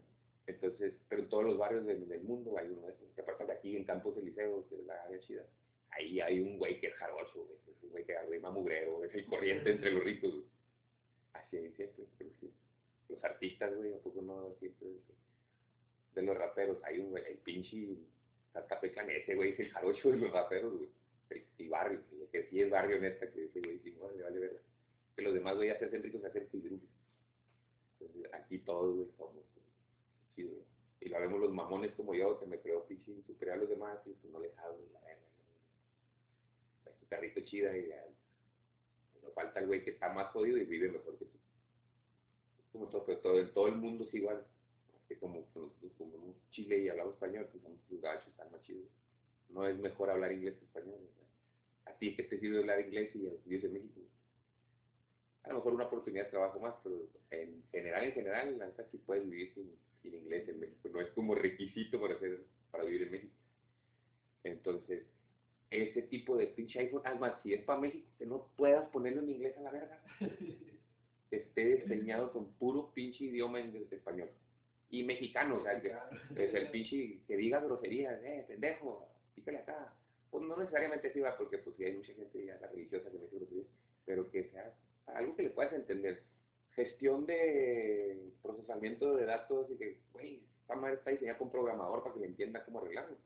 entonces, 0.47 0.93
pero 1.09 1.21
en 1.23 1.29
todos 1.29 1.43
los 1.43 1.57
barrios 1.57 1.85
del, 1.85 2.21
mundo 2.21 2.57
hay 2.57 2.69
uno 2.69 2.87
de 2.87 2.93
esos. 2.93 3.09
Que 3.13 3.21
aparte 3.21 3.45
de 3.45 3.53
aquí 3.53 3.75
en 3.75 3.83
Campos 3.83 4.17
Elíseos, 4.17 4.65
que 4.67 4.75
es 4.75 4.85
la 4.85 5.01
área 5.03 5.19
chida, 5.21 5.43
ahí 5.91 6.19
hay 6.21 6.39
un 6.39 6.57
güey 6.57 6.79
que 6.79 6.87
es 6.87 6.93
jarocho, 6.95 7.45
güey. 7.45 7.57
Es 7.67 7.83
un 7.83 7.89
güey 7.91 8.05
que 8.05 8.15
arrima 8.15 8.51
mugrero, 8.51 9.03
es 9.03 9.13
el 9.13 9.25
corriente 9.25 9.71
entre 9.71 9.91
los 9.91 10.03
ricos, 10.03 10.31
güey. 10.31 10.45
Así 11.33 11.57
es, 11.57 11.75
siempre, 11.75 12.05
pero 12.17 12.29
sí. 12.39 12.51
Los 13.09 13.23
artistas, 13.23 13.75
güey, 13.75 13.93
¿a 13.93 13.99
poco 13.99 14.21
no? 14.21 14.55
Siempre, 14.59 14.87
de 16.15 16.21
los 16.21 16.37
raperos, 16.37 16.81
hay 16.83 16.99
un 16.99 17.11
güey, 17.11 17.23
el 17.27 17.37
pinche 17.39 17.97
Tartapecan, 18.53 19.09
ese 19.09 19.35
güey 19.35 19.51
es 19.51 19.59
el 19.59 19.69
jarocho 19.69 20.11
de 20.11 20.17
los 20.17 20.31
raperos, 20.31 20.77
güey. 20.77 20.89
El, 21.29 21.43
el 21.57 21.69
barrio, 21.69 21.99
el 22.21 22.27
que 22.29 22.43
sí 22.49 22.61
es 22.61 22.69
barrio 22.69 22.99
neta, 22.99 23.29
que 23.31 23.45
ese 23.45 23.59
güey 23.59 23.79
sí, 23.79 23.93
no, 23.99 24.09
le 24.11 24.23
vale 24.23 24.39
ver. 24.39 24.61
Que 25.15 25.21
los 25.21 25.33
demás 25.33 25.55
güey 25.55 25.69
ya 25.69 25.79
se 25.79 25.85
hacen 25.85 26.03
ricos, 26.03 26.21
se 26.21 26.27
hacen. 26.27 26.49
Entonces, 26.51 28.33
aquí 28.33 28.59
todos, 28.59 28.95
güey, 28.95 29.07
somos 29.17 29.33
güey, 29.33 29.45
chido, 30.35 30.51
güey. 30.51 30.65
Y 31.01 31.09
lo 31.09 31.19
vemos 31.19 31.39
los 31.39 31.53
mamones 31.53 31.93
como 31.93 32.15
yo, 32.15 32.39
que 32.39 32.47
me 32.47 32.59
creo 32.59 32.85
pinche 32.87 33.21
superior 33.27 33.57
a 33.57 33.59
los 33.61 33.69
demás, 33.69 33.99
y 34.05 34.13
pues 34.13 34.33
no 34.33 34.39
les 34.39 34.57
hablo, 34.57 34.81
la. 34.91 34.99
Es 35.11 37.01
un 37.01 37.07
perrito 37.07 37.41
chida 37.41 37.77
y 37.77 37.87
no 39.21 39.29
falta 39.31 39.59
el 39.59 39.67
güey 39.67 39.83
que 39.83 39.91
está 39.91 40.11
más 40.13 40.31
jodido 40.31 40.57
y 40.57 40.65
vive 40.65 40.91
mejor 40.91 41.17
que 41.17 41.25
tú. 41.25 41.37
Como 42.71 42.87
todo, 42.87 43.05
pero 43.05 43.49
todo, 43.49 43.67
el 43.67 43.75
mundo 43.75 44.05
es 44.05 44.13
igual. 44.13 44.45
Que 45.07 45.17
como 45.19 45.39
nosotros 45.39 45.71
como 45.99 46.35
Chile 46.49 46.79
y 46.79 46.89
hablamos 46.89 47.13
español, 47.13 47.47
pues 47.51 47.61
somos 47.61 47.79
los 47.89 48.01
gachos, 48.01 48.27
están 48.27 48.51
más 48.51 48.61
chidos. 48.63 48.87
No 49.49 49.67
es 49.67 49.77
mejor 49.77 50.09
hablar 50.09 50.31
inglés 50.31 50.55
que 50.57 50.65
español. 50.65 50.99
sea. 51.15 51.93
A 51.93 51.97
ti 51.97 52.15
que 52.15 52.23
te 52.23 52.39
sirve 52.39 52.57
hablar 52.57 52.81
inglés 52.81 53.15
y 53.15 53.19
vives 53.45 53.63
en 53.65 53.73
México. 53.73 54.01
A 55.45 55.49
lo 55.49 55.55
mejor 55.55 55.73
una 55.75 55.85
oportunidad 55.85 56.25
de 56.25 56.31
trabajo 56.31 56.59
más, 56.59 56.73
pero 56.83 56.95
en 57.29 57.63
general, 57.71 58.03
en 58.03 58.13
general, 58.13 58.57
la 58.57 58.65
neta 58.65 58.83
sí 58.91 58.97
puedes 58.97 59.29
vivir 59.29 59.53
sin, 59.53 59.71
sin 60.01 60.15
inglés 60.15 60.47
en 60.49 60.59
México. 60.59 60.89
No 60.89 61.01
es 61.01 61.09
como 61.09 61.35
requisito 61.35 62.01
para, 62.01 62.15
hacer, 62.15 62.43
para 62.71 62.83
vivir 62.83 63.03
en 63.03 63.11
México. 63.11 63.33
Entonces, 64.43 65.03
ese 65.69 66.01
tipo 66.03 66.37
de 66.37 66.47
pinche 66.47 66.79
iPhone, 66.79 67.01
además, 67.05 67.33
si 67.43 67.53
es 67.53 67.61
para 67.63 67.79
México, 67.79 68.07
que 68.17 68.25
no 68.25 68.47
puedas 68.55 68.87
ponerlo 68.89 69.21
en 69.21 69.29
inglés 69.29 69.57
a 69.57 69.61
la 69.61 69.71
verga. 69.71 70.01
Esté 71.31 71.75
diseñado 71.75 72.31
con 72.31 72.53
puro 72.53 72.91
pinche 72.93 73.25
idioma 73.25 73.59
en 73.59 73.75
español. 73.91 74.29
Y 74.89 75.03
mexicano, 75.03 75.57
o 75.57 75.63
sea, 75.63 75.81
que 75.81 75.91
es 76.35 76.53
el 76.53 76.69
pinche 76.69 77.19
que 77.27 77.35
diga 77.35 77.59
groserías, 77.59 78.23
eh, 78.23 78.45
pendejo, 78.47 79.07
pícale 79.33 79.59
acá. 79.59 79.93
Pues 80.29 80.43
no 80.43 80.55
necesariamente 80.57 81.09
así 81.09 81.19
va, 81.19 81.35
porque 81.37 81.57
pues 81.57 81.75
sí 81.75 81.83
hay 81.83 81.93
mucha 81.93 82.13
gente 82.13 82.45
ya 82.45 82.57
la 82.59 82.67
religiosa 82.67 83.09
que 83.09 83.17
me 83.17 83.23
dice 83.23 83.37
groserías, 83.37 83.67
pero 84.05 84.29
que 84.29 84.43
sea 84.45 84.73
algo 85.07 85.35
que 85.35 85.43
le 85.43 85.49
puedas 85.49 85.73
entender. 85.73 86.23
Gestión 86.75 87.25
de 87.25 88.31
procesamiento 88.41 89.15
de 89.15 89.25
datos 89.25 89.69
y 89.71 89.77
que, 89.77 89.97
güey, 90.11 90.43
esta 90.61 90.75
madre 90.75 90.95
está 90.95 91.11
diseñada 91.11 91.37
con 91.37 91.51
programador 91.51 92.03
para 92.03 92.13
que 92.15 92.21
le 92.21 92.27
entienda 92.27 92.65
cómo 92.65 92.79
arreglarlo. 92.79 93.17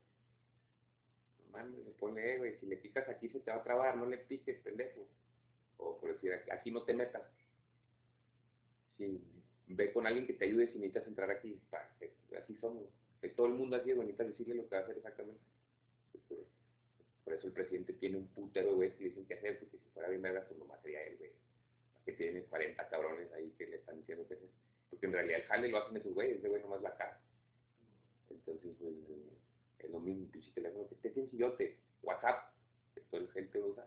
Man, 1.50 1.74
le 1.84 1.90
pone, 1.92 2.38
güey, 2.38 2.56
si 2.58 2.66
le 2.66 2.76
picas 2.76 3.08
aquí 3.08 3.28
se 3.28 3.40
te 3.40 3.50
va 3.50 3.56
a 3.56 3.64
trabar, 3.64 3.96
no 3.96 4.06
le 4.06 4.18
piques, 4.18 4.60
pendejo. 4.60 5.06
O 5.78 5.98
por 5.98 6.12
decir, 6.12 6.32
aquí 6.52 6.70
no 6.70 6.82
te 6.82 6.94
metas. 6.94 7.22
Sí, 8.98 9.20
ve 9.66 9.92
con 9.92 10.06
alguien 10.06 10.26
que 10.26 10.34
te 10.34 10.44
ayude 10.44 10.68
si 10.68 10.78
necesitas 10.78 11.08
entrar 11.08 11.30
aquí. 11.30 11.58
Que- 11.98 12.36
Así 12.36 12.54
somos. 12.60 12.84
Que 13.20 13.30
todo 13.30 13.46
el 13.48 13.54
mundo 13.54 13.76
así, 13.76 13.92
bonita 13.92 14.22
decirle 14.22 14.54
lo 14.54 14.68
que 14.68 14.74
va 14.76 14.82
a 14.82 14.84
hacer 14.84 14.96
exactamente. 14.96 15.40
Por 17.24 17.34
eso 17.34 17.46
el 17.46 17.52
presidente 17.52 17.92
tiene 17.94 18.16
un 18.16 18.26
putero 18.28 18.68
de 18.70 18.74
güeyes 18.74 18.94
que 18.96 19.04
dicen 19.04 19.26
qué 19.26 19.34
hacer, 19.34 19.58
porque 19.58 19.78
si 19.78 19.88
fuera 19.90 20.08
bien 20.08 20.22
verga, 20.22 20.44
pues 20.46 20.58
nomás 20.58 20.80
sería 20.82 21.02
él, 21.04 21.16
güey. 21.18 21.30
Que 22.04 22.12
tiene 22.12 22.42
40 22.44 22.88
cabrones 22.88 23.32
ahí 23.32 23.52
que 23.58 23.66
le 23.66 23.76
están 23.76 23.98
diciendo 23.98 24.24
hacer. 24.24 24.38
Porque 24.88 25.06
en 25.06 25.12
realidad 25.12 25.40
el 25.40 25.46
jale 25.46 25.68
lo 25.68 25.78
hacen 25.78 25.96
esos 25.96 26.14
güeyes, 26.14 26.38
ese 26.38 26.48
güey 26.48 26.62
nomás 26.62 26.82
la 26.82 26.96
cara. 26.96 27.20
Entonces, 28.30 28.72
pues, 28.78 28.94
eh, 29.08 29.38
es 29.78 29.90
lo 29.90 30.00
mismo, 30.00 30.30
pinche 30.30 30.50
teléfono 30.52 30.88
que 30.88 30.94
esté 30.94 31.12
sencillote. 31.12 31.76
WhatsApp, 32.02 32.52
que 32.94 33.00
toda 33.02 33.22
la 33.22 33.32
gente 33.32 33.60
usa. 33.60 33.86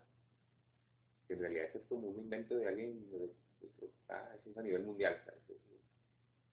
Que 1.28 1.34
en 1.34 1.40
realidad 1.40 1.66
eso 1.66 1.80
es 1.80 1.86
como 1.86 2.08
un 2.08 2.20
invento 2.20 2.56
de 2.56 2.68
alguien, 2.68 3.06
ah, 4.10 4.36
eso 4.40 4.50
es 4.50 4.58
a 4.58 4.62
nivel 4.62 4.84
mundial. 4.84 5.22
Es, 5.50 5.58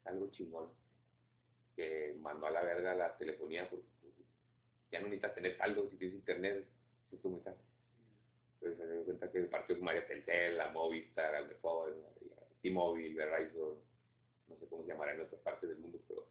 algo 0.04 0.30
chingón. 0.30 0.68
Que 1.76 2.16
mandó 2.20 2.46
a 2.46 2.50
la 2.50 2.62
verga 2.62 2.94
la 2.94 3.16
telefonía, 3.16 3.68
porque 3.68 3.86
pues, 4.00 4.14
ya 4.90 5.00
no 5.00 5.06
necesitas 5.06 5.34
tener 5.34 5.56
saldo 5.56 5.88
si 5.88 5.96
tienes 5.96 6.16
internet, 6.16 6.66
como 7.22 7.38
está. 7.38 7.54
Entonces 8.60 8.78
se 8.78 8.92
dio 8.92 9.04
cuenta 9.04 9.30
que 9.30 9.40
partió 9.42 9.76
con 9.76 9.84
María 9.84 10.06
Telcel, 10.06 10.58
la 10.58 10.68
Movistar, 10.68 11.34
el 11.34 11.48
Mejor, 11.48 11.96
T-Mobile, 12.60 13.14
Verizon, 13.14 13.78
no 14.48 14.56
sé 14.56 14.66
cómo 14.66 14.82
se 14.82 14.88
llamará 14.88 15.14
en 15.14 15.22
otras 15.22 15.40
partes 15.40 15.68
del 15.68 15.78
mundo, 15.78 15.98
pero 16.06 16.26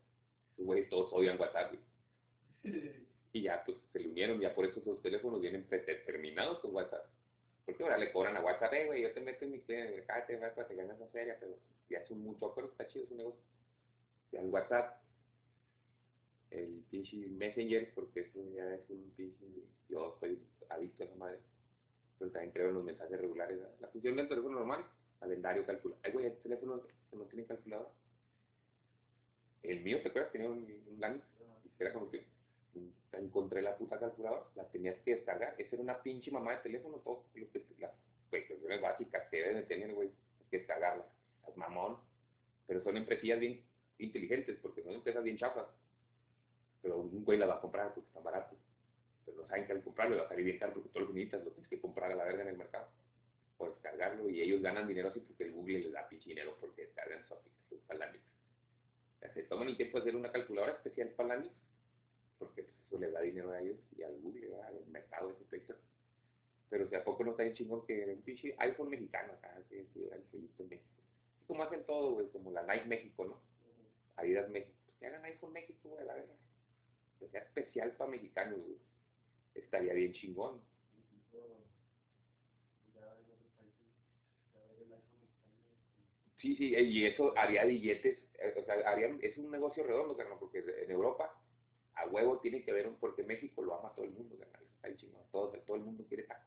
esos 0.53 0.65
güeyes 0.65 0.89
todos 0.89 1.11
odian 1.11 1.39
WhatsApp. 1.39 1.73
Y 3.31 3.43
ya, 3.43 3.63
pues, 3.63 3.77
se 3.93 3.99
le 3.99 4.09
unieron, 4.09 4.39
ya 4.39 4.55
por 4.55 4.65
eso 4.65 4.79
esos 4.79 5.03
teléfonos 5.03 5.39
vienen 5.39 5.63
predeterminados 5.63 6.57
con 6.61 6.73
WhatsApp. 6.73 7.05
Porque 7.63 7.83
ahora 7.83 7.99
le 7.99 8.11
cobran 8.11 8.35
a 8.35 8.41
WhatsApp, 8.41 8.73
eh, 8.73 8.85
güey, 8.87 9.03
yo 9.03 9.13
te 9.13 9.19
meto 9.19 9.45
en 9.45 9.51
mi 9.51 9.59
cliente, 9.59 10.03
cállate, 10.07 10.37
güey, 10.37 10.55
para 10.55 10.67
que 10.67 10.73
ganes 10.73 10.95
esa 10.95 11.05
feria, 11.09 11.37
pero 11.39 11.55
ya 11.91 11.99
es 11.99 12.09
un 12.09 12.23
mucho 12.23 12.47
acuerdo, 12.47 12.71
está 12.71 12.87
chido 12.87 13.05
su 13.05 13.15
negocio. 13.15 13.39
Ya 14.31 14.41
el 14.41 14.49
WhatsApp, 14.49 14.99
el 16.49 16.83
pinche 16.89 17.17
Messenger, 17.17 17.93
porque 17.93 18.21
eso 18.21 18.39
ya 18.55 18.73
es 18.73 18.89
un 18.89 19.11
pinche, 19.15 19.45
yo 19.89 20.15
estoy 20.15 20.39
adicto 20.69 21.03
a 21.03 21.05
esa 21.05 21.15
madre. 21.17 21.39
Pero 22.19 22.31
también 22.31 22.51
creo 22.51 22.69
en 22.69 22.75
los 22.75 22.83
mensajes 22.83 23.19
regulares. 23.19 23.59
La 23.79 23.87
función 23.87 24.17
del 24.17 24.27
teléfono 24.27 24.59
normal, 24.59 24.85
calendario, 25.19 25.65
calculador. 25.65 25.99
Ay, 26.03 26.11
güey, 26.11 26.25
este 26.27 26.43
teléfono 26.43 26.81
no 27.13 27.23
tiene 27.25 27.45
calculador. 27.45 27.89
El 29.63 29.81
mío, 29.81 30.01
¿te 30.01 30.09
acuerdas? 30.09 30.31
Tenía 30.31 30.49
un, 30.49 30.57
un 30.87 30.99
era 31.79 31.93
como 31.93 32.09
que 32.11 32.25
mm, 32.75 33.15
encontré 33.15 33.61
la 33.61 33.75
puta 33.77 33.99
calculadora, 33.99 34.43
la 34.55 34.65
tenías 34.65 34.97
que 35.03 35.15
descargar. 35.15 35.55
Esa 35.57 35.75
era 35.75 35.83
una 35.83 36.01
pinche 36.01 36.29
mamá 36.29 36.51
de 36.51 36.57
teléfono, 36.57 36.97
todo 36.97 37.23
las 37.79 37.91
cuestiones 38.29 38.81
básicas 38.81 39.27
que 39.29 39.37
deben 39.37 39.55
de 39.55 39.63
tener, 39.63 39.93
güey, 39.93 40.11
que 40.51 40.57
descargarlas. 40.57 41.07
Las 41.47 41.55
mamón. 41.57 41.97
Pero 42.67 42.83
son 42.83 42.97
empresillas 42.97 43.39
bien 43.39 43.61
inteligentes, 43.97 44.57
porque 44.61 44.83
son 44.83 44.93
empresas 44.93 45.23
bien 45.23 45.37
chafas. 45.37 45.67
Pero 46.81 46.97
un 46.97 47.23
güey 47.23 47.37
la 47.37 47.47
va 47.47 47.55
a 47.55 47.61
comprar 47.61 47.93
porque 47.93 48.07
está 48.07 48.19
barato. 48.19 48.55
Pero 49.29 49.41
no 49.43 49.47
saben 49.47 49.65
que 49.65 49.73
al 49.73 49.83
comprarlo 49.83 50.17
va 50.17 50.23
a 50.23 50.29
salir 50.29 50.45
bien 50.45 50.57
caro 50.57 50.73
porque 50.73 50.89
todos 50.89 51.07
los 51.07 51.13
necesitas, 51.13 51.43
lo 51.43 51.51
tienes 51.51 51.69
que 51.69 51.79
comprar 51.79 52.11
a 52.11 52.15
la 52.15 52.25
verga 52.25 52.41
en 52.43 52.49
el 52.49 52.57
mercado. 52.57 52.87
O 53.57 53.69
descargarlo 53.69 54.29
y 54.29 54.41
ellos 54.41 54.61
ganan 54.61 54.87
dinero 54.87 55.09
así 55.09 55.19
porque 55.19 55.43
el 55.43 55.51
Google 55.51 55.79
les 55.79 55.91
da 55.91 56.07
pinche 56.07 56.29
dinero 56.29 56.57
porque 56.59 56.83
descargan 56.83 57.27
su 57.27 57.33
aplicación 57.33 57.79
para 57.87 58.07
Linux. 58.07 58.25
O 59.15 59.19
sea, 59.19 59.33
se 59.33 59.43
toman 59.43 59.67
el 59.67 59.77
tiempo 59.77 59.97
de 59.97 60.01
hacer 60.01 60.15
una 60.15 60.31
calculadora 60.31 60.73
especial 60.73 61.09
para 61.09 61.35
Linux 61.35 61.53
porque 62.39 62.63
pues, 62.63 62.75
eso 62.87 62.97
les 62.97 63.11
da 63.11 63.21
dinero 63.21 63.51
a 63.51 63.61
ellos 63.61 63.77
y 63.95 64.01
al 64.01 64.17
Google, 64.21 64.47
¿verdad? 64.47 64.67
al 64.67 64.87
mercado 64.87 65.31
ese 65.31 65.45
sector. 65.45 65.77
Pero 66.69 66.87
si 66.87 66.95
a 66.95 67.03
poco 67.03 67.23
no 67.23 67.31
está 67.31 67.43
bien 67.43 67.55
chingón 67.55 67.85
que 67.85 68.05
un 68.05 68.21
pinche 68.21 68.55
iPhone 68.59 68.89
mexicano 68.89 69.33
acá, 69.33 69.55
que 69.69 69.85
que 69.93 70.05
el 70.05 70.23
que 70.31 70.37
en 70.37 70.69
México. 70.69 71.01
Y 71.41 71.45
como 71.45 71.63
hacen 71.63 71.83
todo, 71.83 72.13
güey, 72.13 72.29
como 72.29 72.51
la 72.51 72.63
Nike 72.63 72.85
México, 72.85 73.25
¿no? 73.25 73.41
Adidas 74.15 74.49
México. 74.49 74.77
Pues 74.85 74.97
que 74.97 75.07
hagan 75.07 75.25
iPhone 75.25 75.53
México, 75.53 75.89
güey, 75.89 76.05
la 76.05 76.13
verga. 76.13 76.33
Que 77.19 77.27
sea 77.27 77.41
especial 77.41 77.91
para 77.93 78.11
mexicanos, 78.11 78.59
güey. 78.59 78.77
Estaría 79.59 79.93
bien 79.93 80.13
chingón. 80.13 80.59
Sí, 86.37 86.55
sí, 86.55 86.73
eh, 86.75 86.83
y 86.83 87.05
eso 87.05 87.33
haría 87.37 87.65
billetes, 87.65 88.17
eh, 88.39 88.55
o 88.59 88.63
sea, 88.65 88.75
haría, 88.89 89.09
es 89.21 89.37
un 89.37 89.51
negocio 89.51 89.83
redondo, 89.83 90.15
carnal, 90.15 90.37
porque 90.39 90.59
en 90.83 90.89
Europa 90.91 91.31
a 91.95 92.07
huevo 92.07 92.39
tiene 92.39 92.63
que 92.63 92.71
ver, 92.73 92.89
porque 92.99 93.23
México 93.23 93.61
lo 93.63 93.75
ama 93.79 93.93
todo 93.95 94.05
el 94.05 94.11
mundo, 94.11 94.37
carnal, 94.37 94.63
está 94.75 94.87
ahí 94.87 94.95
chingón, 94.97 95.23
todo, 95.31 95.49
todo 95.67 95.77
el 95.77 95.83
mundo 95.83 96.05
quiere 96.07 96.23
tacos. 96.23 96.45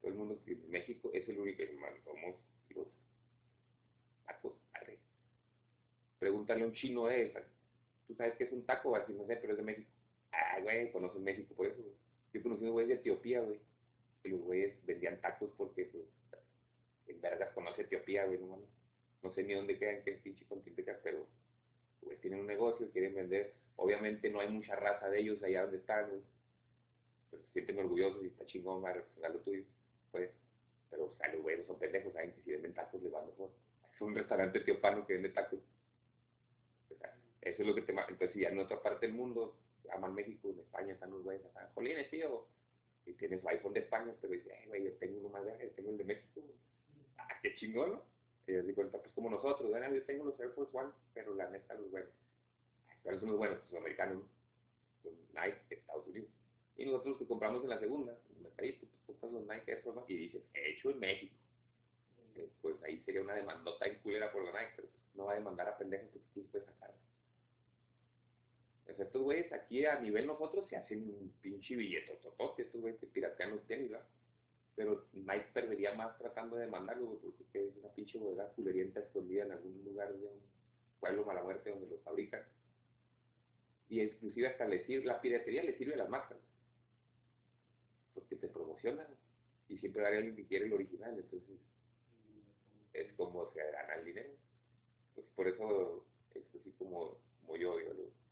Todo 0.00 0.12
el 0.12 0.16
mundo, 0.18 0.38
quiere- 0.44 0.60
México 0.68 1.10
es 1.12 1.28
el 1.28 1.36
único, 1.40 1.64
hermano, 1.64 1.96
somos 2.04 2.36
los 2.76 2.86
tacos, 4.26 4.52
arre. 4.74 4.98
Pregúntale 6.18 6.64
a 6.64 6.66
un 6.66 6.74
chino 6.74 7.08
esa, 7.08 7.40
¿tú 8.08 8.14
sabes 8.16 8.34
qué 8.36 8.44
es 8.44 8.52
un 8.52 8.66
taco? 8.66 8.96
Así 8.96 9.12
no 9.14 9.26
sé, 9.26 9.36
pero 9.36 9.54
es 9.54 9.58
de 9.58 9.64
México. 9.64 9.93
Ah, 10.34 10.60
güey, 10.60 10.90
conoces 10.90 11.20
México 11.20 11.54
por 11.54 11.66
eso, 11.66 11.80
güey. 11.80 11.94
Yo 12.32 12.42
conocí 12.42 12.66
a 12.66 12.70
güeyes 12.70 12.88
de 12.88 12.94
Etiopía, 12.96 13.40
güey, 13.40 13.60
que 14.22 14.28
los 14.30 14.40
güeyes 14.40 14.84
vendían 14.84 15.20
tacos 15.20 15.50
porque, 15.56 15.84
pues, 15.84 16.04
en 17.06 17.20
vergas 17.20 17.52
conoce 17.52 17.82
Etiopía, 17.82 18.24
güey, 18.24 18.38
no 18.38 18.48
mames. 18.48 18.68
No 19.22 19.32
sé 19.32 19.44
ni 19.44 19.54
dónde 19.54 19.78
quedan, 19.78 20.02
qué 20.04 20.12
pinche 20.12 20.44
continente 20.46 20.82
pero 21.02 21.26
güey, 22.02 22.18
tienen 22.18 22.40
un 22.40 22.46
negocio, 22.46 22.90
quieren 22.90 23.14
vender. 23.14 23.54
Obviamente 23.76 24.28
no 24.30 24.40
hay 24.40 24.48
mucha 24.48 24.76
raza 24.76 25.08
de 25.08 25.20
ellos 25.20 25.42
allá 25.42 25.62
donde 25.62 25.78
están, 25.78 26.08
güey. 26.08 26.22
Pero 27.30 27.42
se 27.42 27.52
sienten 27.52 27.78
orgullosos 27.78 28.22
y 28.22 28.26
está 28.26 28.46
chingón, 28.46 28.84
va 28.84 28.90
a 28.90 28.94
representar 28.94 29.30
lo 29.30 29.40
tuyo. 29.40 29.64
Pues, 30.10 30.30
pero 30.90 31.06
o 31.06 31.14
sea, 31.16 31.32
los 31.32 31.42
güeyes 31.42 31.66
son 31.66 31.78
pendejos, 31.78 32.12
saben 32.12 32.32
que 32.32 32.42
si 32.42 32.50
venden 32.50 32.74
tacos 32.74 33.02
les 33.02 33.12
van 33.12 33.26
mejor. 33.26 33.50
Es 33.94 34.00
un 34.00 34.14
restaurante 34.14 34.58
etiopano 34.58 35.06
que 35.06 35.14
vende 35.14 35.30
tacos. 35.30 35.60
Eso 37.40 37.62
es 37.62 37.68
lo 37.68 37.74
que 37.74 37.82
te... 37.82 37.92
Entonces, 37.92 38.34
ya 38.34 38.48
en 38.48 38.58
otra 38.58 38.80
parte 38.80 39.06
del 39.06 39.14
mundo, 39.14 39.54
aman 39.92 40.14
México, 40.14 40.50
en 40.50 40.60
España 40.60 40.92
están 40.94 41.10
los 41.10 41.22
güeyes 41.22 41.44
acá, 41.46 41.70
jolines, 41.74 42.10
tío, 42.10 42.46
y 43.06 43.12
tienes 43.14 43.40
su 43.40 43.48
iPhone 43.48 43.72
de 43.72 43.80
España, 43.80 44.12
pero 44.20 44.32
dice, 44.32 44.52
ay, 44.54 44.66
güey, 44.66 44.84
yo 44.84 44.92
tengo 44.94 45.18
uno 45.18 45.28
más 45.28 45.44
grande, 45.44 45.66
tengo 45.76 45.90
el 45.90 45.98
de 45.98 46.04
México. 46.04 46.40
Ah, 47.18 47.28
qué 47.42 47.54
chingón, 47.56 47.92
¿no? 47.92 48.02
Yo 48.46 48.62
digo, 48.62 48.86
pues 48.90 49.02
como 49.14 49.30
nosotros, 49.30 49.70
¿verdad? 49.70 49.92
yo 49.92 50.02
tengo 50.04 50.24
los 50.24 50.38
Air 50.38 50.50
Force 50.50 50.76
One, 50.76 50.90
pero 51.14 51.34
la 51.34 51.48
neta 51.48 51.74
los. 51.74 51.94
Ay, 51.94 52.04
¿Cuáles 53.02 53.20
son 53.20 53.30
los 53.30 53.38
buenos? 53.38 53.58
Pues 53.60 53.72
los 53.72 53.80
americanos, 53.80 54.16
¿no? 54.16 55.10
Los 55.10 55.14
Nike, 55.34 55.60
de 55.68 55.76
Estados 55.76 56.06
Unidos. 56.06 56.28
Y 56.76 56.84
nosotros 56.86 57.18
que 57.18 57.26
compramos 57.26 57.62
en 57.62 57.70
la 57.70 57.78
segunda, 57.78 58.16
en 58.30 58.42
mercadito, 58.42 58.86
pues 59.06 59.18
compras 59.18 59.32
los 59.32 59.46
Nike 59.46 59.70
Air 59.72 59.82
Force 59.82 60.12
y 60.12 60.16
dices, 60.16 60.42
hecho 60.52 60.90
en 60.90 60.98
México. 60.98 61.34
Eh, 62.36 62.48
Pues 62.60 62.82
ahí 62.82 63.00
sería 63.04 63.22
una 63.22 63.34
demandota 63.34 63.86
en 63.86 63.98
culera 64.00 64.30
por 64.32 64.44
la 64.44 64.52
Nike, 64.52 64.72
pero 64.76 64.88
pues, 64.88 65.02
no 65.14 65.26
va 65.26 65.32
a 65.32 65.36
demandar 65.36 65.68
a 65.68 65.78
pendejos 65.78 66.10
que 66.10 66.20
tú 66.34 66.46
puedes 66.50 66.66
sacar. 66.66 66.94
Pues 68.84 69.00
estos 69.00 69.22
güeyes 69.22 69.50
aquí 69.52 69.86
a 69.86 69.98
nivel 69.98 70.26
nosotros 70.26 70.68
se 70.68 70.76
hacen 70.76 71.08
un 71.08 71.32
pinche 71.40 71.74
billete 71.74 72.16
totote, 72.22 72.62
estos 72.62 72.80
güeyes 72.80 73.00
que 73.00 73.06
piratean 73.06 73.52
los 73.52 73.66
tenis, 73.66 73.90
¿verdad? 73.90 74.06
Pero 74.76 75.06
Nike 75.14 75.46
perdería 75.54 75.94
más 75.94 76.18
tratando 76.18 76.56
de 76.56 76.66
demandarlo, 76.66 77.06
güey, 77.06 77.18
porque 77.20 77.44
que 77.52 77.68
es 77.68 77.76
una 77.76 77.88
pinche 77.94 78.18
bodega 78.18 78.48
culerienta 78.50 79.00
escondida 79.00 79.44
en 79.44 79.52
algún 79.52 79.84
lugar 79.84 80.12
de 80.12 80.26
un 80.26 80.40
pueblo 81.00 81.24
mala 81.24 81.42
muerte 81.42 81.70
donde 81.70 81.86
los 81.86 82.02
fabrican. 82.02 82.42
Y 83.88 84.02
inclusive 84.02 84.48
hasta 84.48 84.66
le 84.66 84.84
sirve, 84.84 85.04
la 85.06 85.20
piratería 85.20 85.62
le 85.62 85.78
sirve 85.78 85.94
a 85.94 85.98
las 85.98 86.08
marcas. 86.08 86.38
Porque 88.14 88.36
te 88.36 88.48
promocionan 88.48 89.06
y 89.68 89.78
siempre 89.78 90.02
va 90.02 90.08
a 90.08 90.10
haber 90.10 90.18
alguien 90.24 90.36
que 90.36 90.46
quiere 90.46 90.66
el 90.66 90.72
original, 90.72 91.14
entonces 91.18 91.58
es 92.92 93.12
como 93.14 93.50
se 93.52 93.60
gana 93.70 93.94
el 93.94 94.04
dinero. 94.04 94.30
Pues 95.14 95.26
por 95.34 95.48
eso 95.48 96.04
es 96.34 96.42
así 96.60 96.72
como, 96.78 97.16
como 97.40 97.56
yo, 97.56 97.80
yo, 97.80 97.92
lo- 97.94 98.23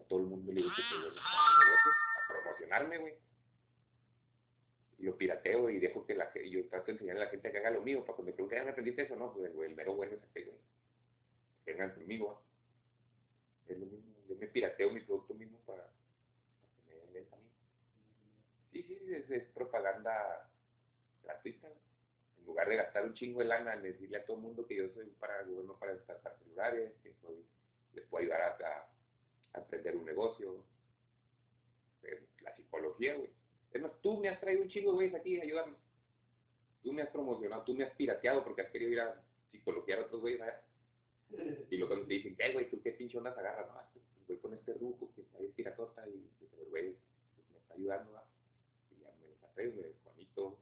a 0.00 0.04
todo 0.08 0.20
el 0.20 0.26
mundo 0.26 0.52
le 0.52 0.62
que 0.62 0.68
a 0.68 2.28
promocionarme, 2.28 2.98
güey. 2.98 3.14
Lo 4.98 5.16
pirateo 5.16 5.68
y 5.70 5.78
dejo 5.80 6.06
que 6.06 6.14
la 6.14 6.26
ge- 6.30 6.48
yo 6.48 6.66
trato 6.68 6.86
de 6.86 6.92
enseñarle 6.92 7.22
a 7.22 7.24
la 7.24 7.30
gente 7.30 7.50
que 7.50 7.58
haga 7.58 7.70
lo 7.70 7.82
mío, 7.82 8.04
para 8.04 8.14
cuando 8.16 8.30
me 8.30 8.34
pregunten, 8.34 8.60
"Ah, 8.60 8.64
¿me 8.64 8.70
aprendiste 8.70 9.02
eso? 9.02 9.16
No, 9.16 9.32
pues 9.32 9.52
güey, 9.52 9.70
el 9.70 9.76
mero 9.76 9.94
bueno 9.94 10.14
es 10.14 10.22
aquel, 10.22 10.46
güey. 10.46 10.58
Que 11.64 11.72
vengan 11.72 11.94
conmigo. 11.94 12.42
Es 13.66 13.78
lo 13.78 13.86
mismo, 13.86 14.14
yo 14.28 14.36
me 14.36 14.46
pirateo 14.46 14.90
mi 14.90 15.00
producto 15.00 15.34
mismo 15.34 15.58
para, 15.66 15.88
que 16.88 16.94
me 17.06 17.12
den 17.12 17.28
a 17.32 17.36
mí. 17.36 17.50
Sí, 18.72 18.82
sí, 18.84 18.98
es, 19.14 19.30
es 19.30 19.44
propaganda 19.52 20.48
gratuita. 21.24 21.68
En 22.38 22.44
lugar 22.46 22.68
de 22.68 22.76
gastar 22.76 23.04
un 23.04 23.14
chingo 23.14 23.40
de 23.40 23.46
lana 23.46 23.74
en 23.74 23.82
decirle 23.82 24.18
a 24.18 24.24
todo 24.24 24.36
el 24.36 24.42
mundo 24.42 24.66
que 24.66 24.76
yo 24.76 24.88
soy 24.90 25.06
para 25.18 25.42
gobierno 25.42 25.76
para 25.78 25.94
descartar 25.94 26.36
celulares, 26.38 26.92
que 27.02 27.12
soy, 27.14 27.44
les 27.94 28.04
puedo 28.06 28.22
ayudar 28.22 28.40
a 28.42 28.88
aprender 29.54 29.96
un 29.96 30.04
negocio, 30.04 30.64
eh, 32.02 32.26
la 32.42 32.54
psicología, 32.54 33.14
güey. 33.14 33.30
Es 33.72 33.80
más, 33.80 33.92
tú 34.02 34.18
me 34.18 34.28
has 34.28 34.40
traído 34.40 34.62
un 34.62 34.68
chingo, 34.68 34.92
güey, 34.92 35.14
aquí, 35.14 35.40
ayúdame. 35.40 35.74
Tú 36.82 36.92
me 36.92 37.02
has 37.02 37.10
promocionado, 37.10 37.62
tú 37.62 37.74
me 37.74 37.84
has 37.84 37.94
pirateado 37.94 38.42
porque 38.44 38.62
has 38.62 38.70
querido 38.70 38.90
ir 38.90 39.00
a 39.00 39.22
psicologiar 39.50 40.00
a 40.00 40.02
otros 40.02 40.20
güeyes 40.20 40.40
allá. 40.40 40.62
Y 41.70 41.76
luego 41.76 41.88
cuando 41.88 42.06
te 42.06 42.14
dicen, 42.14 42.36
¿qué, 42.36 42.52
güey? 42.52 42.68
¿Tú 42.68 42.82
qué 42.82 42.92
pinche 42.92 43.16
ondas 43.16 43.36
agarras? 43.38 43.66
No, 43.68 43.80
voy 44.26 44.36
con 44.38 44.52
este 44.52 44.74
ruco 44.74 45.10
que 45.14 45.22
está 45.22 45.38
bien 45.38 45.52
piratota 45.52 46.06
y 46.08 46.28
el 46.60 46.68
güey 46.68 46.96
pues, 47.34 47.50
me 47.50 47.58
está 47.58 47.74
ayudando, 47.74 48.12
¿va? 48.12 48.24
Y 48.90 49.00
ya 49.00 49.10
me 49.56 49.68
güey, 49.68 49.94
Juanito, 50.02 50.58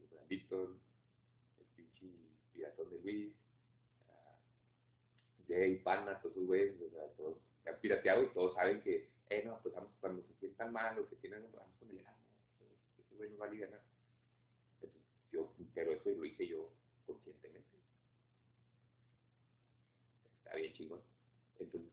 el 0.00 0.06
Brandito, 0.08 0.76
el 1.58 1.66
pinche 1.76 2.06
piratón 2.52 2.90
de 2.90 3.00
Luis, 3.00 3.32
ah, 4.08 4.36
Jay, 5.46 5.76
Pana, 5.76 6.18
todos 6.20 6.34
esos 6.36 6.46
güeyes, 6.46 6.74
o 7.18 7.38
pirateado 7.80 8.22
y 8.22 8.28
todos 8.28 8.54
saben 8.54 8.80
que 8.82 9.08
eh, 9.30 9.42
no, 9.44 9.58
pues 9.62 9.74
vamos, 9.74 9.90
cuando 10.00 10.22
se 10.22 10.34
sientan 10.34 10.72
mal 10.72 10.98
o 10.98 11.08
que 11.08 11.16
tienen, 11.16 11.42
vamos 11.52 11.74
con 11.78 11.90
el 11.90 11.98
Erasmo, 11.98 12.24
ese 12.98 13.14
güey 13.16 13.30
no 13.30 13.38
va 13.38 13.46
a 13.46 13.50
yo, 15.32 15.52
pero 15.74 15.92
eso 15.92 16.10
lo 16.10 16.24
hice 16.24 16.46
yo 16.46 16.70
conscientemente. 17.06 17.68
Está 20.38 20.56
bien 20.56 20.72
chingón. 20.74 21.00
Entonces, 21.58 21.90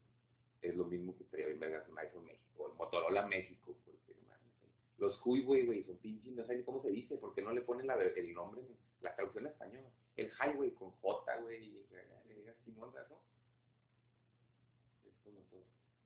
es 0.61 0.75
lo 0.75 0.85
mismo 0.85 1.17
que 1.17 1.23
estaría 1.23 1.47
bien 1.47 1.59
vergas 1.59 1.87
iPhone 1.97 2.25
México, 2.25 2.67
el 2.69 2.77
Motorola 2.77 3.25
México, 3.25 3.75
los 5.01 5.19
Huawei, 5.25 5.65
güey, 5.65 5.83
son 5.83 5.97
pinches, 5.97 6.31
no 6.33 6.45
sé 6.45 6.55
ni 6.55 6.63
cómo 6.63 6.79
se 6.83 6.89
dice, 6.89 7.17
porque 7.17 7.41
no 7.41 7.51
le 7.51 7.61
ponen 7.61 7.87
la, 7.87 7.95
el 7.95 8.33
nombre, 8.33 8.61
la 9.01 9.15
traducción 9.15 9.47
en 9.47 9.51
español. 9.51 9.83
El 10.15 10.31
Highway 10.39 10.71
con 10.75 10.91
J, 10.91 11.37
güey, 11.37 11.63
y 11.63 11.87
le 12.27 12.35
digas 12.35 12.55
Simón, 12.63 12.91
¿no? 13.09 13.19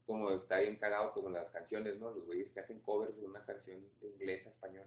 Como 0.06 0.32
está 0.32 0.60
bien 0.60 0.76
cagado 0.76 1.14
como 1.14 1.30
las 1.30 1.50
canciones, 1.50 1.98
¿no? 1.98 2.12
Los 2.12 2.26
güeyes 2.26 2.52
que 2.52 2.60
hacen 2.60 2.80
covers 2.82 3.16
de 3.18 3.26
una 3.26 3.44
canción 3.44 3.82
de 4.02 4.08
inglés 4.08 4.46
a 4.46 4.50
español. 4.50 4.86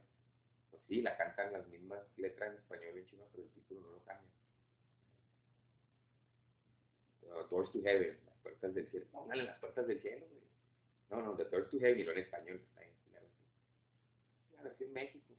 Pues 0.70 0.82
sí, 0.86 1.02
la 1.02 1.16
cantan 1.16 1.52
las 1.52 1.66
mismas 1.68 2.00
letras 2.16 2.52
en 2.52 2.58
español 2.58 2.96
en 2.96 3.06
chino, 3.06 3.24
pero 3.32 3.42
el 3.42 3.50
título 3.50 3.80
no 3.80 3.90
lo 3.92 4.04
cambia. 4.04 4.28
Uh, 7.22 7.48
Doors 7.50 7.72
to 7.72 7.82
Heaven, 7.82 8.16
las 8.26 8.36
puertas 8.36 8.74
del 8.74 8.88
cielo. 8.88 9.06
No, 11.10 11.22
no, 11.22 11.34
The 11.36 11.44
Doors 11.44 11.70
to 11.70 11.78
Heaven 11.78 12.06
lo 12.06 12.12
en 12.12 12.18
español. 12.18 12.60
Está 12.68 12.80
bien, 12.80 12.94
claro, 14.52 14.74
en 14.78 14.92
México. 14.92 15.34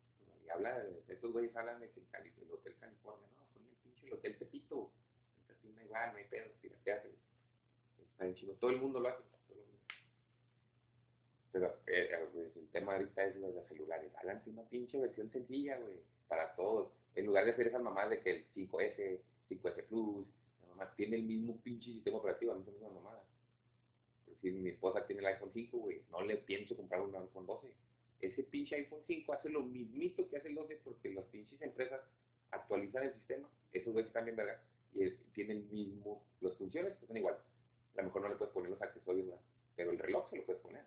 Y 0.45 0.49
habla, 0.49 0.84
estos 1.08 1.32
güeyes 1.32 1.56
hablan 1.56 1.80
de 1.80 1.89
que 1.91 1.99
en 1.99 2.34
el 2.41 2.52
Hotel 2.52 2.75
California, 2.80 3.28
no, 3.36 3.45
son 3.54 3.65
el 3.65 3.75
pinche 3.84 4.08
el 4.08 4.13
Hotel 4.13 4.36
Pepito. 4.36 4.91
Es 5.43 5.52
así, 5.52 5.69
no 5.69 5.82
igual, 5.82 6.12
no 6.12 6.17
hay 6.17 6.25
pedo, 6.25 6.52
pirateate. 6.62 7.10
Todo 8.60 8.71
el 8.71 8.77
mundo 8.77 8.99
lo 8.99 9.10
hace. 9.10 9.19
mundo. 9.19 9.29
Pero 11.51 11.67
eh, 11.88 12.10
eh, 12.12 12.51
el 12.55 12.67
tema 12.69 12.93
ahorita 12.95 13.25
es 13.25 13.36
lo 13.38 13.47
de 13.47 13.53
los 13.53 13.67
celulares. 13.67 14.12
Háganse 14.17 14.49
una 14.49 14.63
pinche 14.63 14.99
versión 14.99 15.32
sencilla, 15.32 15.77
güey, 15.77 15.95
para 16.27 16.53
todos. 16.55 16.89
En 17.15 17.25
lugar 17.25 17.45
de 17.45 17.51
hacer 17.51 17.67
esas 17.67 17.82
mamadas 17.82 18.12
de 18.12 18.19
que 18.19 18.32
el 18.32 18.45
5S, 18.55 19.19
5S 19.49 19.84
Plus, 19.88 20.27
mamá 20.69 20.93
tiene 20.95 21.15
el 21.15 21.23
mismo 21.23 21.58
pinche 21.63 21.91
sistema 21.91 22.17
operativo, 22.17 22.51
a 22.51 22.55
mí 22.55 22.63
hace 22.67 22.77
una 22.77 22.89
mamada. 22.89 23.23
Si 24.41 24.51
mi 24.51 24.69
esposa 24.69 25.05
tiene 25.05 25.21
el 25.21 25.27
iPhone 25.27 25.51
5, 25.53 25.77
güey, 25.77 26.01
no 26.12 26.21
le 26.21 26.38
pienso 26.38 26.75
comprar 26.77 27.01
un 27.01 27.15
iPhone 27.15 27.45
12. 27.45 27.67
Ese 28.21 28.43
pinche 28.43 28.75
iPhone 28.75 29.01
5 29.08 29.34
hace 29.34 29.49
lo 29.49 29.63
mismito 29.63 30.29
que 30.29 30.38
hace 30.38 30.49
el 30.49 30.55
12 30.55 30.79
porque 30.84 31.10
las 31.13 31.25
pinches 31.25 31.62
empresas 31.62 31.99
actualizan 32.51 33.03
el 33.03 33.13
sistema. 33.13 33.49
Esos 33.73 33.91
güeyes 33.93 34.13
también, 34.13 34.38
¿verdad? 34.38 34.62
Y 34.93 35.03
es- 35.03 35.17
tienen 35.34 35.58
el 35.58 35.63
mismo, 35.65 36.21
las 36.41 36.53
funciones 36.53 36.93
pues, 36.99 37.08
son 37.08 37.17
igual. 37.17 37.38
A 37.95 38.02
lo 38.02 38.04
mejor 38.08 38.21
no 38.21 38.30
le 38.30 38.36
puedes 38.36 38.54
poner 38.54 38.69
los 38.69 38.82
accesorios, 38.82 39.28
¿verdad? 39.28 39.41
Pero 39.75 39.91
el 39.91 39.99
reloj 39.99 40.30
se 40.30 40.38
lo 40.38 40.45
puedes 40.45 40.62
poner. 40.62 40.84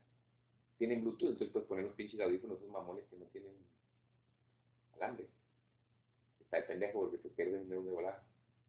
Tienen 0.79 1.03
Bluetooth, 1.03 1.31
entonces 1.31 1.53
puedes 1.53 1.69
poner 1.69 1.85
los 1.85 1.95
pinches 1.95 2.21
audífonos, 2.21 2.59
esos 2.59 2.71
mamones 2.71 3.05
que 3.11 3.17
no 3.17 3.27
tienen 3.27 3.55
alambre. 4.95 5.27
Está 6.41 6.57
de 6.59 6.63
pendejo 6.65 7.01
porque 7.01 7.19
se 7.19 7.29
pierden 7.31 7.69
de 7.69 7.77
de 7.77 7.91
volar. 7.91 8.23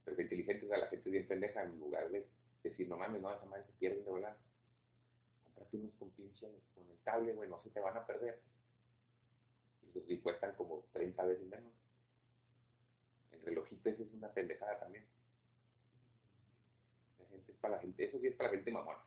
Pero 0.03 0.17
que 0.17 0.23
inteligentes 0.23 0.71
a 0.71 0.77
la 0.77 0.87
gente 0.87 1.09
es 1.09 1.13
bien 1.13 1.27
pendeja 1.27 1.63
en 1.63 1.79
lugar 1.79 2.09
de 2.09 2.27
decir, 2.63 2.87
no 2.87 2.97
mames, 2.97 3.21
no, 3.21 3.33
esa 3.33 3.45
madre 3.45 3.65
se 3.65 3.73
pierden 3.73 4.03
de 4.03 4.11
volar. 4.11 4.37
Comprate 5.45 5.77
unos 5.77 5.93
con 5.95 6.09
pinche, 6.11 6.47
con 6.75 6.89
el 6.89 6.99
cable, 7.03 7.33
güey, 7.33 7.49
no 7.49 7.61
se 7.61 7.69
te 7.69 7.79
van 7.79 7.97
a 7.97 8.05
perder. 8.05 8.39
Y, 9.93 10.13
y 10.13 10.17
cuestan 10.19 10.55
como 10.55 10.85
30 10.93 11.25
veces 11.25 11.47
menos. 11.47 11.71
El 13.31 13.41
relojito 13.41 13.89
ese 13.89 14.03
es 14.03 14.13
una 14.13 14.29
pendejada 14.29 14.79
también. 14.79 15.05
Para 17.61 17.75
la 17.75 17.81
gente, 17.81 18.05
eso 18.05 18.19
sí 18.19 18.27
es 18.27 18.35
para 18.35 18.49
la 18.49 18.55
gente 18.55 18.71
mamona. 18.71 18.99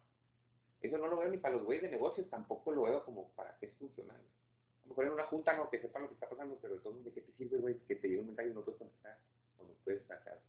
Eso 0.81 0.99
no 0.99 1.09
lo 1.09 1.17
veo 1.17 1.29
ni 1.29 1.39
para 1.39 1.57
los 1.57 1.65
güeyes 1.65 1.83
de 1.83 1.91
negocios, 1.91 2.29
tampoco 2.31 2.73
lo 2.73 2.83
veo 2.83 3.05
como 3.05 3.29
para 3.31 3.57
qué 3.59 3.67
es 3.67 3.73
funcional. 3.75 4.17
A 4.17 4.83
lo 4.85 4.89
mejor 4.91 5.07
en 5.07 5.13
una 5.13 5.27
junta 5.27 5.53
no, 5.57 5.69
que 5.69 5.81
sepan 5.81 6.03
lo 6.03 6.09
que 6.09 6.15
está 6.15 6.29
pasando, 6.29 6.59
pero 6.61 6.75
entonces, 6.75 7.05
¿de 7.05 7.13
qué 7.13 7.21
te 7.23 7.33
sirve, 7.33 7.59
güey? 7.59 7.79
Que 7.87 7.97
te 7.97 8.09
llegue 8.09 8.21
un 8.21 8.29
mensaje 8.29 8.49
y 8.51 8.55
no 8.55 8.63
puedes 8.63 8.79
contestar, 8.79 9.19
o 9.59 9.65
no 9.65 9.75
puedes 9.85 10.07
sacar. 10.07 10.41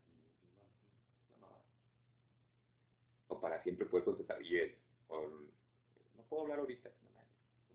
O 3.29 3.39
para 3.39 3.61
siempre 3.63 3.85
puedes 3.87 4.05
contestar 4.05 4.39
bien, 4.39 4.75
o 5.09 5.21
no 5.21 6.23
puedo 6.29 6.43
hablar 6.43 6.59
ahorita. 6.59 6.89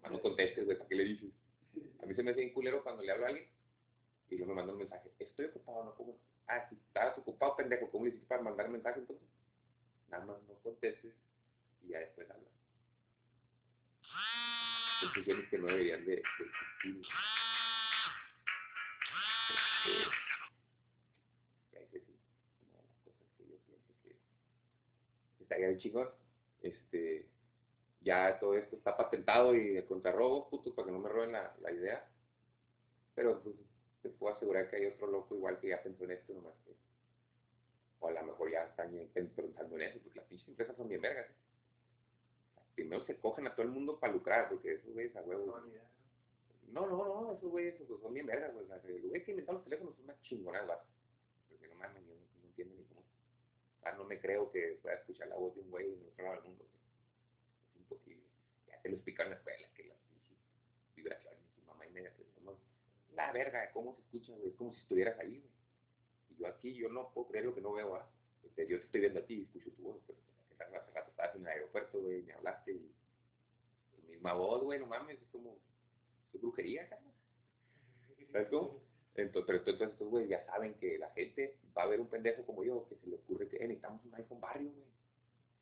No, 0.02 0.10
no 0.10 0.20
contestes, 0.20 0.64
güey, 0.64 0.76
¿para 0.76 0.88
qué 0.88 0.94
le 0.94 1.04
dices? 1.04 1.30
A 2.02 2.06
mí 2.06 2.14
se 2.14 2.22
me 2.22 2.30
hace 2.30 2.40
bien 2.40 2.52
culero 2.52 2.82
cuando 2.82 3.02
le 3.02 3.12
hablo 3.12 3.26
a 3.26 3.28
alguien 3.28 3.46
y 4.30 4.36
luego 4.36 4.52
me 4.52 4.56
manda 4.56 4.72
un 4.72 4.78
mensaje. 4.78 5.10
Estoy 5.18 5.46
ocupado, 5.46 5.84
no 5.84 5.94
puedo. 5.94 6.16
Ah, 6.46 6.66
si 6.68 6.74
estabas 6.74 7.16
ocupado, 7.18 7.56
pendejo, 7.56 7.90
¿cómo 7.90 8.04
le 8.04 8.10
hiciste 8.10 8.26
para 8.26 8.42
mandar 8.42 8.68
mensaje 8.68 9.00
entonces? 9.00 9.26
Nada 10.12 10.26
más 10.26 10.42
no 10.42 10.54
contestes 10.62 11.14
y 11.82 11.88
ya 11.88 11.98
después 12.00 12.30
hablas. 12.30 12.52
Son 15.00 15.24
que 15.24 15.58
no 15.58 15.66
deberían 15.68 16.04
de, 16.04 16.16
de 16.16 16.22
existir. 16.22 17.02
Estaría 25.40 25.68
bien 25.68 25.78
chingón. 25.80 26.10
Este, 26.60 27.26
ya 28.02 28.38
todo 28.38 28.58
esto 28.58 28.76
está 28.76 28.94
patentado 28.94 29.54
y 29.54 29.70
de 29.70 29.86
contrarrobo, 29.86 30.50
puto, 30.50 30.74
para 30.74 30.86
que 30.86 30.92
no 30.92 30.98
me 30.98 31.08
roben 31.08 31.32
la, 31.32 31.56
la 31.62 31.72
idea. 31.72 32.06
Pero 33.14 33.42
pues, 33.42 33.56
te 34.02 34.10
puedo 34.10 34.36
asegurar 34.36 34.68
que 34.68 34.76
hay 34.76 34.86
otro 34.86 35.06
loco 35.06 35.34
igual 35.34 35.58
que 35.58 35.68
ya 35.68 35.82
pensó 35.82 36.04
en 36.04 36.10
esto 36.10 36.34
nomás 36.34 36.54
que. 36.66 36.91
O 38.02 38.08
a 38.08 38.10
lo 38.12 38.22
mejor 38.24 38.50
ya 38.50 38.64
están 38.64 38.92
en- 38.98 39.08
pensando 39.30 39.76
en 39.76 39.82
eso, 39.82 40.00
porque 40.02 40.18
las 40.18 40.26
pinches 40.28 40.48
empresas 40.48 40.76
son 40.76 40.88
bien 40.88 41.00
vergas. 41.00 41.30
¿eh? 41.30 41.34
Primero 42.74 43.04
se 43.06 43.16
cogen 43.16 43.46
a 43.46 43.54
todo 43.54 43.62
el 43.64 43.70
mundo 43.70 43.98
para 44.00 44.12
lucrar, 44.12 44.48
porque 44.48 44.72
esos 44.72 44.92
güeyes 44.92 45.14
a 45.14 45.22
huevo. 45.22 45.46
No. 45.46 45.62
No, 46.72 46.86
no, 46.86 47.32
esos 47.32 47.48
güeyes 47.50 47.76
pues, 47.86 48.00
son 48.00 48.12
bien 48.12 48.26
vergas, 48.26 48.52
sea, 48.66 48.80
el 48.90 49.08
güey 49.08 49.22
que 49.22 49.30
inventó 49.30 49.52
los 49.52 49.62
teléfonos 49.62 49.94
es 49.94 50.04
una 50.04 50.20
chingonada. 50.22 50.84
Porque 51.48 51.68
no 51.68 51.76
mames, 51.76 52.02
yo 52.06 52.14
no, 52.14 52.20
no 52.40 52.46
entiendo 52.48 52.74
ni 52.76 52.84
cómo. 52.86 53.02
Ah, 53.84 53.92
no 53.92 54.04
me 54.04 54.18
creo 54.18 54.50
que 54.50 54.78
pueda 54.82 54.96
escuchar 54.96 55.28
la 55.28 55.36
voz 55.36 55.54
de 55.54 55.60
un 55.60 55.70
güey 55.70 55.92
en 55.92 56.04
otro 56.08 56.24
lado 56.24 56.36
del 56.36 56.44
mundo. 56.44 56.64
Es 56.64 57.76
imposible. 57.76 58.24
Ya 58.66 58.80
te 58.80 58.88
lo 58.88 58.96
explicaron 58.96 59.32
en 59.32 59.34
la 59.34 59.38
escuela, 59.38 59.68
que 59.76 59.84
las 59.84 59.98
pinches 59.98 60.38
vibraciones, 60.96 61.40
y 61.56 61.66
mamá 61.66 61.86
y 61.86 61.90
media, 61.90 62.10
que 62.16 62.24
somos 62.34 62.56
la 63.14 63.30
verga, 63.32 63.70
cómo 63.72 63.94
se 63.94 64.00
escucha, 64.00 64.32
güey. 64.34 64.48
Es 64.48 64.56
como 64.56 64.72
si 64.74 64.80
estuvieras 64.80 65.18
ahí, 65.20 65.38
güey. 65.38 65.52
Y 66.42 66.44
aquí, 66.44 66.74
yo 66.74 66.88
no 66.88 67.08
puedo 67.14 67.28
creer 67.28 67.44
lo 67.44 67.54
que 67.54 67.60
no 67.60 67.72
veo, 67.72 67.94
¿ah? 67.94 68.04
Este, 68.44 68.66
yo 68.66 68.78
te 68.80 68.86
estoy 68.86 69.00
viendo 69.00 69.20
a 69.20 69.24
ti 69.24 69.34
y 69.34 69.42
escucho 69.42 69.70
tu 69.76 69.82
voz, 69.84 70.02
pero 70.06 70.18
hace 70.58 70.90
rato 70.90 71.10
estabas 71.10 71.36
en 71.36 71.42
el 71.42 71.48
aeropuerto, 71.48 72.00
güey, 72.00 72.22
me 72.22 72.32
hablaste 72.32 72.72
y 72.72 72.92
tu 73.94 74.10
misma 74.10 74.32
voz, 74.32 74.60
güey, 74.62 74.80
no 74.80 74.86
mames, 74.86 75.22
es 75.22 75.28
como 75.30 75.56
es 76.32 76.40
brujería, 76.40 76.88
cara. 76.88 77.02
Entonces, 78.18 78.48
pero 79.14 79.28
entonces 79.28 79.80
estos 79.80 80.08
güey 80.08 80.26
ya 80.26 80.44
saben 80.46 80.74
que 80.74 80.98
la 80.98 81.10
gente 81.10 81.58
va 81.76 81.84
a 81.84 81.86
ver 81.86 82.00
un 82.00 82.08
pendejo 82.08 82.44
como 82.44 82.64
yo 82.64 82.88
que 82.88 82.96
se 82.96 83.06
le 83.06 83.16
ocurre 83.16 83.48
que 83.48 83.58
eh, 83.58 83.68
necesitamos 83.68 84.04
un 84.04 84.14
iPhone 84.16 84.40
barrio, 84.40 84.72
güey. 84.72 84.86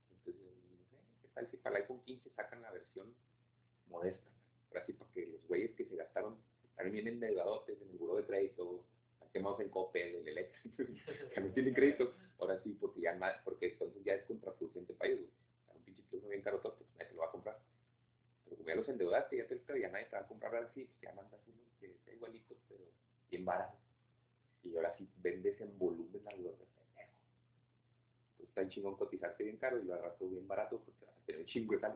Entonces, 0.09 0.35
eh, 0.43 1.19
¿qué 1.21 1.29
tal 1.35 1.51
si 1.51 1.57
para 1.59 1.77
el 1.77 1.83
iPhone 1.83 2.01
15 2.05 2.31
sacan 2.31 2.63
la 2.63 2.71
versión 2.71 3.13
modesta? 3.89 4.31
Ahora 4.69 4.87
sí, 4.87 4.95
para 4.95 5.11
que 5.11 5.27
los 5.27 5.47
güeyes 5.47 5.73
que 5.73 5.85
se 5.85 5.97
gastaron, 5.97 6.39
están 6.65 6.91
bien 6.91 7.07
endeudadotes 7.07 7.83
en 7.83 7.91
el 7.91 7.99
buró 7.99 8.17
de 8.17 8.25
crédito, 8.25 8.85
están 9.31 9.43
quemados 9.43 9.61
en 9.61 9.69
Coppel, 9.71 10.15
en 10.17 10.23
el 10.23 10.29
eléctrico, 10.29 10.77
que 11.35 11.41
no 11.41 11.49
tienen 11.53 11.75
crédito, 11.75 12.15
ahora 12.39 12.61
sí, 12.63 12.77
porque 12.81 13.01
ya 13.01 13.15
más, 13.15 13.35
porque 13.45 13.69
entonces 13.69 14.03
ya 14.05 14.15
es 14.15 14.25
contraproducente 14.25 14.93
para 14.95 15.11
ellos. 15.11 15.29
O 15.63 15.65
sea, 15.67 15.75
un 15.77 15.83
pinche 15.85 16.03
teléfono 16.11 16.31
bien 16.31 16.43
caro 16.43 16.59
todo, 16.59 16.75
pues 16.77 16.91
nadie 16.95 17.09
se 17.09 17.15
lo 17.15 17.21
va 17.21 17.29
a 17.29 17.31
comprar. 17.31 17.59
Pero 18.45 18.57
como 18.57 18.69
ya 18.69 18.75
los 18.75 18.89
endeudaste, 18.89 19.37
ya 19.37 19.47
te 19.47 19.81
ya 19.81 19.89
nadie 19.89 20.07
te 20.07 20.17
va 20.17 20.23
a 20.23 20.27
comprar 20.27 20.55
ahora 20.55 20.71
sí, 20.75 20.85
pues 20.85 21.01
ya 21.01 21.15
mandas 21.15 21.41
uno 21.47 21.59
que 21.79 21.97
sea 22.05 22.15
igualito, 22.15 22.57
pero 22.69 22.85
bien 23.31 23.45
barato. 23.45 23.79
Y 24.65 24.77
ahora 24.77 24.95
sí 24.97 25.09
vendes 25.23 25.61
en 25.61 25.79
volumen 25.79 26.27
a 26.29 26.33
los 26.37 26.59
de 26.59 26.67
pendejo. 26.67 27.13
Pues 28.37 28.49
está 28.49 28.63
en 28.63 28.71
chingón 28.71 28.97
cotizarte 28.97 29.45
bien 29.45 29.57
caro 29.57 29.79
y 29.79 29.85
lo 29.85 29.95
agarras 29.95 30.19
bien 30.19 30.47
barato 30.47 30.79
porque 30.81 31.07
vas 31.07 31.17
a 31.17 31.25
tener 31.25 31.47
chingo 31.47 31.75
de 31.75 31.81
jale. 31.81 31.95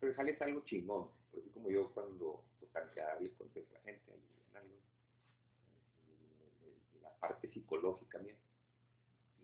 Pero 0.00 0.10
el 0.10 0.16
jale 0.16 0.32
es 0.32 0.42
algo 0.42 0.64
chingón. 0.66 1.08
Porque 1.30 1.48
como 1.50 1.70
yo 1.70 1.90
cuando 1.94 2.44
tocan 2.60 2.90
les 3.20 3.32
contesto 3.32 3.74
a 3.74 3.78
la 3.78 3.84
gente, 3.84 4.12
y 4.12 4.56
algo, 4.56 4.74
eh, 6.62 7.00
la 7.00 7.11
parte 7.22 7.48
psicológica 7.48 8.18
mía. 8.18 8.34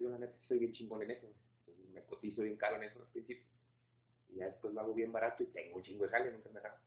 Yo 0.01 0.11
la 0.11 0.19
neta 0.19 0.37
soy 0.49 0.59
bien 0.59 0.73
chingón 0.73 1.03
en 1.03 1.13
eso. 1.13 1.33
Me 1.95 2.03
cotizo 2.05 2.43
bien 2.43 2.57
caro 2.57 2.77
en 2.77 2.83
eso 2.83 2.99
al 2.99 3.07
principio. 3.07 3.45
Y 4.29 4.37
ya 4.37 4.47
después 4.47 4.75
lo 4.75 4.81
hago 4.81 4.95
bien 4.95 5.13
barato 5.13 5.45
y 5.45 5.47
tengo 5.47 5.77
un 5.77 5.83
chingo 5.83 6.05
de 6.05 6.11
jale, 6.11 6.33
nunca 6.33 6.51
me 6.51 6.59
agarro. 6.59 6.81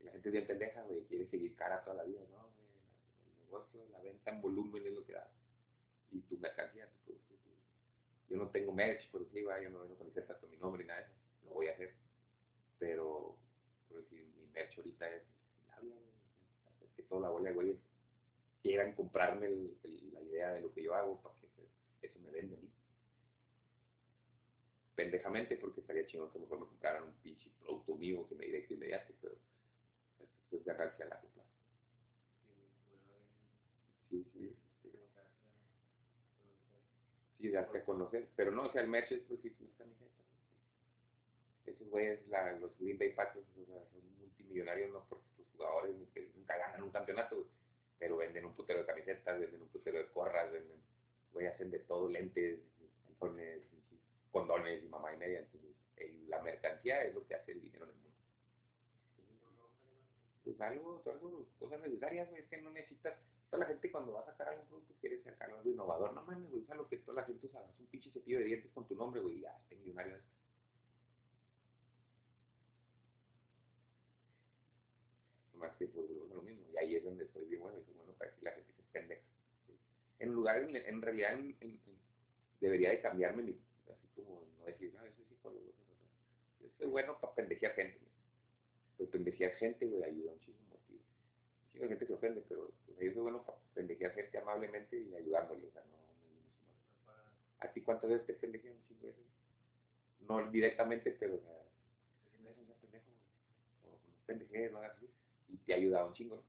Y 0.00 0.04
la 0.04 0.12
gente 0.12 0.28
es 0.28 0.32
bien 0.32 0.46
pendeja, 0.46 0.82
güey, 0.82 1.04
quiere 1.04 1.26
seguir 1.26 1.54
cara 1.56 1.82
toda 1.82 1.96
la 1.96 2.04
vida, 2.04 2.20
¿no? 2.30 2.48
El 3.26 3.44
negocio, 3.44 3.86
la 3.90 4.00
venta 4.00 4.30
en 4.30 4.40
volumen 4.40 4.86
es 4.86 4.92
lo 4.92 5.04
que 5.04 5.12
da. 5.12 5.28
Y 6.12 6.20
tu 6.22 6.38
mercancía, 6.38 6.88
tu 7.04 7.12
Yo 8.28 8.36
no 8.36 8.48
tengo 8.50 8.72
merch, 8.72 9.10
por 9.10 9.24
decir, 9.24 9.42
yo 9.42 9.70
no 9.70 9.80
vengo 9.80 9.96
con 9.96 10.50
mi 10.50 10.56
nombre 10.58 10.84
ni 10.84 10.88
nada 10.88 11.00
de 11.00 11.06
eso. 11.06 11.14
Lo 11.44 11.54
voy 11.54 11.66
a 11.66 11.72
hacer. 11.72 11.92
Pero, 12.78 13.36
por 13.88 13.98
decir, 13.98 14.24
mi 14.36 14.46
merch 14.46 14.78
ahorita 14.78 15.10
es 15.10 15.22
labia. 15.68 15.96
Hacer 16.66 16.88
que 16.96 17.02
toda 17.02 17.22
la 17.22 17.30
bola 17.30 17.48
de 17.48 17.54
güeyes 17.54 17.89
quieran 18.62 18.92
comprarme 18.94 19.46
el- 19.46 19.76
la 20.12 20.22
idea 20.22 20.52
de 20.52 20.60
lo 20.62 20.72
que 20.72 20.82
yo 20.82 20.94
hago 20.94 21.20
para 21.22 21.34
que 21.40 21.48
se- 21.48 22.06
eso 22.06 22.18
me 22.20 22.30
venda 22.30 22.56
pendejamente 24.94 25.56
porque 25.56 25.80
estaría 25.80 26.06
chingón 26.06 26.30
que 26.30 26.38
mejor 26.38 26.60
me 26.60 26.66
compraran 26.66 27.02
un 27.04 27.14
pinche 27.22 27.50
producto 27.60 27.96
mío 27.96 28.26
que 28.28 28.34
me 28.36 28.44
directo 28.46 28.74
inmediato, 28.74 29.12
pero 29.20 29.34
eso 29.34 30.56
es 30.56 30.64
ganancia 30.64 31.04
a 31.04 31.08
largo 31.08 31.28
plazo. 31.28 31.48
Sí, 34.10 34.24
sí, 34.32 34.54
sí. 34.82 34.90
Sí, 37.38 37.48
darte 37.50 37.78
a 37.78 37.84
conocer. 37.84 38.28
Pero 38.36 38.52
no, 38.52 38.66
o 38.66 38.72
sea, 38.72 38.82
el 38.82 38.88
merch 38.88 39.10
es 39.12 39.22
pues 39.26 39.40
sí, 39.40 39.52
una 39.60 39.76
camiseta. 39.78 40.22
Esos 41.64 41.88
güeyes, 41.88 42.26
la, 42.28 42.52
los 42.58 42.76
Green 42.78 42.98
Bay 42.98 43.12
Packers, 43.14 43.46
o 43.56 43.64
sea, 43.64 43.76
son 43.92 44.02
multimillonarios, 44.18 44.90
no 44.90 45.04
porque 45.08 45.24
sus 45.36 45.46
jugadores 45.56 45.94
nunca 46.36 46.56
ganan 46.58 46.82
un 46.82 46.90
campeonato, 46.90 47.46
pero 48.00 48.16
venden 48.16 48.46
un 48.46 48.54
putero 48.54 48.80
de 48.80 48.86
camisetas, 48.86 49.38
venden 49.38 49.62
un 49.62 49.68
putero 49.68 49.98
de 49.98 50.06
corras, 50.06 50.50
venden, 50.50 50.80
güey, 51.32 51.46
hacen 51.46 51.70
de 51.70 51.78
todo, 51.80 52.08
lentes, 52.08 52.58
calzones, 53.04 53.62
condones 54.32 54.82
y 54.82 54.88
mamá 54.88 55.14
y 55.14 55.18
media. 55.18 55.40
Entonces, 55.40 55.70
la 56.28 56.40
mercancía 56.40 57.04
es 57.04 57.14
lo 57.14 57.26
que 57.26 57.34
hace 57.34 57.52
el 57.52 57.60
dinero 57.60 57.84
en 57.84 57.90
el 57.90 57.96
mundo. 57.96 58.16
Pues 60.44 60.60
algo, 60.60 61.02
algo, 61.04 61.46
cosas 61.58 61.80
necesarias, 61.80 62.28
güey, 62.30 62.42
es 62.42 62.48
que 62.48 62.56
no 62.62 62.70
necesitas. 62.70 63.18
Toda 63.50 63.64
la 63.64 63.66
gente 63.66 63.90
cuando 63.90 64.12
va 64.12 64.20
a 64.20 64.26
sacar 64.26 64.48
algún 64.48 64.66
producto 64.66 64.94
quiere 65.00 65.20
sacar 65.22 65.50
algo 65.50 65.68
innovador. 65.68 66.12
No 66.14 66.22
mames, 66.22 66.48
güey, 66.50 66.62
usa 66.62 66.76
lo 66.76 66.88
que 66.88 66.98
toda 66.98 67.20
la 67.20 67.26
gente 67.26 67.46
usa. 67.46 67.60
Es 67.68 67.80
un 67.80 67.86
pinche 67.86 68.10
cepillo 68.10 68.38
de 68.38 68.44
dientes 68.44 68.70
con 68.72 68.86
tu 68.86 68.94
nombre, 68.94 69.20
güey, 69.20 69.40
ya, 69.40 69.56
este 69.62 69.76
millonario 69.76 70.16
es. 70.16 70.22
Más 75.54 75.76
que 75.76 75.86
pues, 75.88 76.08
lo 76.08 76.42
mismo. 76.42 76.64
Y 76.72 76.76
ahí 76.78 76.96
es 76.96 77.04
donde 77.04 77.24
estoy 77.24 77.44
bien 77.46 77.60
bueno, 77.60 77.78
y 77.78 77.84
soy 77.84 77.94
bueno 77.94 78.12
para 78.14 78.30
decir 78.30 78.44
la 78.44 78.52
gente 78.52 78.72
que 78.72 78.82
es 78.82 78.88
pendeja. 78.88 79.22
¿sí? 79.66 79.78
En 80.20 80.32
lugar, 80.32 80.58
en, 80.58 81.02
realidad, 81.02 81.38
debería 82.60 82.90
de 82.90 83.00
cambiarme 83.00 83.42
mi, 83.42 83.58
así 83.90 84.06
como 84.14 84.42
no 84.58 84.64
decir, 84.66 84.92
no, 84.94 85.04
eso 85.04 85.20
es 85.22 85.28
psicólogo. 85.28 85.68
eso 85.68 85.82
es 85.82 85.88
otro". 85.88 86.06
Yo 86.60 86.68
soy 86.78 86.86
bueno 86.86 87.18
para 87.18 87.34
pendejear 87.34 87.74
gente. 87.74 87.98
güey. 87.98 88.10
Pues 88.98 89.10
pendejear 89.10 89.52
gente, 89.56 89.86
güey, 89.86 90.04
ayuda 90.04 90.32
un 90.32 90.40
chingo. 90.40 90.58
tío. 90.86 91.82
Un 91.82 91.88
gente 91.88 92.06
se 92.06 92.12
ofende, 92.14 92.44
pero 92.48 92.70
pues, 92.86 92.98
yo 92.98 93.12
soy 93.12 93.22
bueno 93.22 93.42
para 93.42 93.58
pendejear 93.74 94.12
gente 94.14 94.38
amablemente 94.38 94.96
y 95.00 95.14
ayudándole. 95.14 95.66
O 95.66 95.72
sea, 95.72 95.82
no, 95.90 95.96
no- 95.96 97.12
no- 97.12 97.12
¿A 97.60 97.72
ti 97.72 97.80
cuántas 97.80 98.10
veces 98.10 98.26
te 98.26 98.34
pendejean 98.34 98.76
un 98.76 98.84
chingo? 98.84 99.14
No 100.20 100.50
directamente, 100.50 101.12
pero, 101.18 101.34
o 101.34 101.40
sea, 101.40 101.60
o 104.62 104.68
no 104.68 104.80
así. 104.80 105.08
Y 105.48 105.56
te 105.58 105.72
ha 105.72 105.76
ayudado 105.76 106.08
un 106.08 106.14
chingo, 106.14 106.36
¿no? 106.36 106.42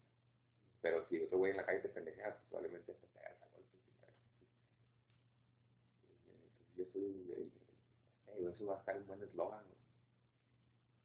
Pero 0.81 1.07
si 1.07 1.19
otro 1.19 1.37
güey 1.37 1.51
en 1.51 1.57
la 1.57 1.65
calle 1.65 1.79
te 1.79 1.89
pendejea, 1.89 2.33
pues, 2.33 2.43
probablemente 2.49 2.93
te 2.93 3.19
hagas 3.19 3.41
a 3.41 3.45
golpes. 3.49 3.79
y 6.59 6.60
Yo 6.77 6.85
soy, 6.93 7.33
el- 7.37 8.47
eso 8.47 8.65
va 8.65 8.75
a 8.77 8.79
estar 8.79 8.97
un 8.97 9.07
buen 9.07 9.21
eslogan, 9.23 9.59
¿no? 9.67 9.75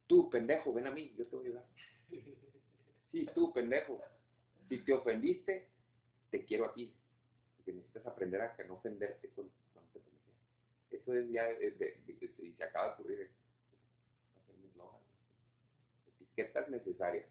Tú, 0.07 0.29
pendejo, 0.29 0.73
ven 0.73 0.87
a 0.87 0.91
mí, 0.91 1.13
yo 1.17 1.25
te 1.27 1.35
voy 1.35 1.45
a 1.45 1.49
ayudar. 1.49 1.65
Sí, 3.11 3.25
tú, 3.33 3.51
pendejo. 3.53 4.01
Si 4.69 4.79
te 4.79 4.93
ofendiste, 4.93 5.67
te 6.31 6.45
quiero 6.45 6.65
aquí. 6.65 6.93
Porque 7.57 7.73
necesitas 7.73 8.05
aprender 8.05 8.41
a 8.41 8.55
que 8.55 8.63
no 8.63 8.75
ofenderte 8.75 9.29
con, 9.29 9.49
cuando 9.73 9.91
te 9.91 9.99
pendejeas. 9.99 10.37
Eso 10.91 11.13
es 11.13 11.29
ya, 11.29 11.49
es 11.49 11.77
de- 11.77 11.99
de- 12.05 12.13
de- 12.13 12.45
y 12.45 12.53
se 12.53 12.63
acaba 12.63 12.87
de 12.87 12.93
ocurrir. 12.93 13.21
es- 13.21 13.31
eslogan. 14.69 15.01
Etiquetas 16.15 16.69
necesarias 16.69 17.25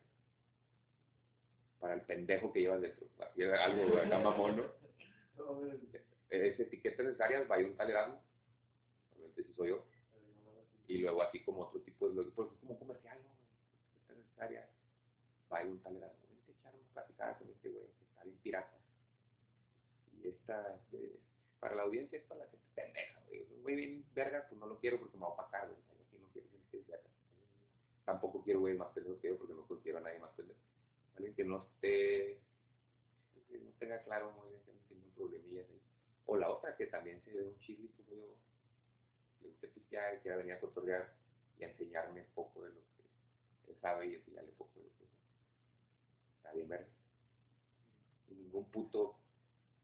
para 1.81 1.94
el 1.94 2.03
pendejo 2.03 2.53
que 2.53 2.61
llevas 2.61 2.81
dentro. 2.83 3.07
Así 3.20 3.42
es 3.42 3.53
algo 3.53 3.96
acá 3.99 4.18
mamón, 4.18 4.57
¿no? 4.57 4.64
Es 6.29 6.59
etiquetas 6.59 7.07
necesarias, 7.07 7.46
vaya 7.46 7.66
un 7.66 7.77
tal 7.77 7.88
Erasmo. 7.90 8.20
Obviamente 9.37 9.44
si 9.44 9.53
soy 9.55 9.68
yo. 9.68 9.85
Y 10.88 10.99
luego 10.99 11.22
así 11.22 11.42
como 11.42 11.62
otro 11.62 11.81
tipo 11.81 12.09
de... 12.09 12.22
Porque 12.31 12.55
es 12.55 12.61
como 12.61 12.79
comercial, 12.79 13.18
¿no? 13.22 13.31
Etiquetas 13.90 14.16
necesarias, 14.16 14.68
vaya 15.49 15.68
un 15.68 15.81
tal 15.81 15.96
Erasmo. 15.96 16.27
Vente 16.29 16.53
a 16.53 16.55
echar 16.55 16.75
una 16.75 16.88
platicada 16.92 17.38
con 17.38 17.51
este 17.51 17.68
güey 17.70 17.87
que 17.99 18.05
está 18.05 18.22
bien 18.25 18.37
pirata. 18.38 18.79
Y 20.12 20.29
esta, 20.29 20.75
este, 20.77 21.18
para 21.59 21.75
la 21.75 21.83
audiencia 21.83 22.18
es 22.18 22.25
para 22.25 22.44
la 22.44 22.51
gente 22.51 22.66
pendeja, 22.75 23.20
güey. 23.27 23.42
Un 23.42 23.62
güey 23.62 23.77
bien 23.77 24.05
verga, 24.14 24.46
pues 24.49 24.61
no 24.61 24.66
lo 24.66 24.79
quiero 24.79 24.99
porque 25.01 25.16
me 25.16 25.22
va 25.22 25.29
a 25.29 25.33
opacar, 25.33 25.68
güey. 25.68 25.81
Aquí 25.81 26.18
no 26.18 26.29
quiero 26.33 26.49
que 26.70 26.79
verga. 26.90 27.11
Tampoco 28.05 28.42
quiero 28.42 28.61
güey 28.61 28.75
más 28.75 28.92
pendejo 28.92 29.20
que 29.20 29.29
yo 29.29 29.38
porque 29.38 29.55
no 29.55 29.66
considero 29.66 29.99
a 29.99 30.03
nadie 30.03 30.20
más 30.20 30.31
pendejo. 30.31 30.61
Alguien 31.16 31.35
que 31.35 31.44
no 31.44 31.64
esté, 31.64 32.38
que 33.49 33.59
no 33.59 33.70
tenga 33.79 34.03
claro 34.05 34.31
muy 34.33 34.51
bien 34.51 34.62
que 34.62 34.72
no 34.72 34.81
tiene 34.87 35.03
un 35.05 35.11
problemilla 35.12 35.62
ahí. 35.62 35.81
O 36.27 36.37
la 36.37 36.51
otra, 36.51 36.77
que 36.77 36.87
también 36.87 37.20
se 37.22 37.33
ve 37.33 37.42
un 37.42 37.59
chile 37.61 37.88
como 37.96 38.14
yo, 38.14 38.27
le 39.96 40.02
gusta 40.02 40.12
pistear 40.12 40.14
y 40.14 40.20
quiera 40.20 40.37
venir 40.37 40.52
a 40.52 40.61
cotorrear 40.61 41.12
y 41.59 41.64
a 41.64 41.68
enseñarme 41.68 42.20
un 42.20 42.26
poco 42.35 42.62
de 42.62 42.70
lo 42.70 42.80
que 42.80 43.70
él 43.70 43.76
sabe 43.80 44.09
y 44.09 44.14
enseñarle 44.14 44.50
un 44.50 44.56
poco 44.56 44.80
de 44.80 44.85
lo 44.85 44.90
que 44.98 45.04
está 46.37 46.52
bien 46.52 46.68
verga. 46.68 46.88
Y 48.28 48.35
ningún 48.35 48.64
puto, 48.66 49.16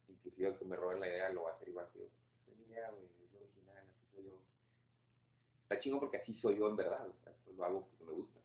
inclusive 0.09 0.48
el 0.48 0.59
que 0.59 0.64
me 0.64 0.77
robe 0.77 0.98
la 0.98 1.09
idea, 1.09 1.31
lo 1.31 1.44
va 1.44 1.51
a 1.51 1.55
hacer 1.55 1.68
igual 1.68 1.88
que 1.92 2.01
yo. 2.01 2.07
Es 2.51 2.57
mi 2.59 2.64
idea, 2.64 2.90
güey, 2.90 3.05
es 3.05 3.35
original, 3.35 3.79
así 3.79 4.07
soy 4.14 4.25
yo. 4.25 4.33
Está 5.62 5.81
chingo 5.81 6.01
porque 6.01 6.18
así 6.18 6.35
soy 6.35 6.59
yo 6.59 6.68
en 6.68 6.77
verdad, 6.77 7.09
o 7.09 7.14
sea, 7.25 7.33
lo 7.57 7.64
hago 7.64 7.87
porque 7.87 8.05
me 8.05 8.12
gusta. 8.12 8.40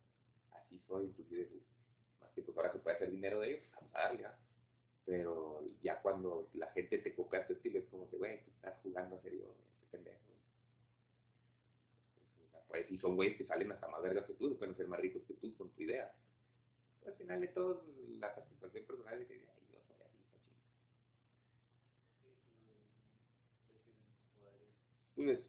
Así 0.52 0.78
soy, 0.86 1.06
inclusive, 1.06 1.44
pues, 1.44 1.62
más 2.20 2.32
que 2.32 2.42
pues 2.42 2.56
ahora 2.56 2.72
se 2.72 2.78
puede 2.78 2.96
hacer 2.96 3.10
dinero 3.10 3.40
de 3.40 3.50
ello, 3.50 3.62
pues 3.74 3.92
vamos. 3.92 4.20
Pero 5.04 5.64
ya 5.82 6.00
cuando 6.02 6.48
la 6.54 6.70
gente 6.72 6.98
te 6.98 7.14
copia 7.14 7.46
tu 7.46 7.54
estilo, 7.54 7.78
es 7.78 7.86
como 7.86 8.08
que, 8.10 8.18
güey, 8.18 8.42
tú 8.44 8.50
estás 8.50 8.78
jugando 8.82 9.16
a 9.16 9.20
ser 9.20 9.32
yo, 9.32 9.54
este 9.72 9.86
pendejo. 9.90 10.18
Pues, 12.68 12.90
y 12.90 12.98
son 12.98 13.16
güeyes 13.16 13.36
que 13.36 13.44
salen 13.46 13.72
hasta 13.72 13.88
más 13.88 14.02
vergas 14.02 14.26
que 14.26 14.34
tú, 14.34 14.56
pueden 14.58 14.76
ser 14.76 14.88
más 14.88 15.00
ricos 15.00 15.22
que 15.26 15.34
tú 15.34 15.54
con 15.56 15.70
tu 15.70 15.82
idea. 15.82 16.12
Pero 17.00 17.12
al 17.12 17.18
final 17.18 17.40
de 17.40 17.48
todo, 17.48 17.84
la 18.18 18.34
satisfacción 18.34 18.84
personal 18.84 19.20
es 19.20 19.26
que, 19.28 19.34
ay, 19.34 19.40
yo 19.72 19.78
soy 19.86 19.96
así. 20.06 20.18
Pues, 25.14 25.40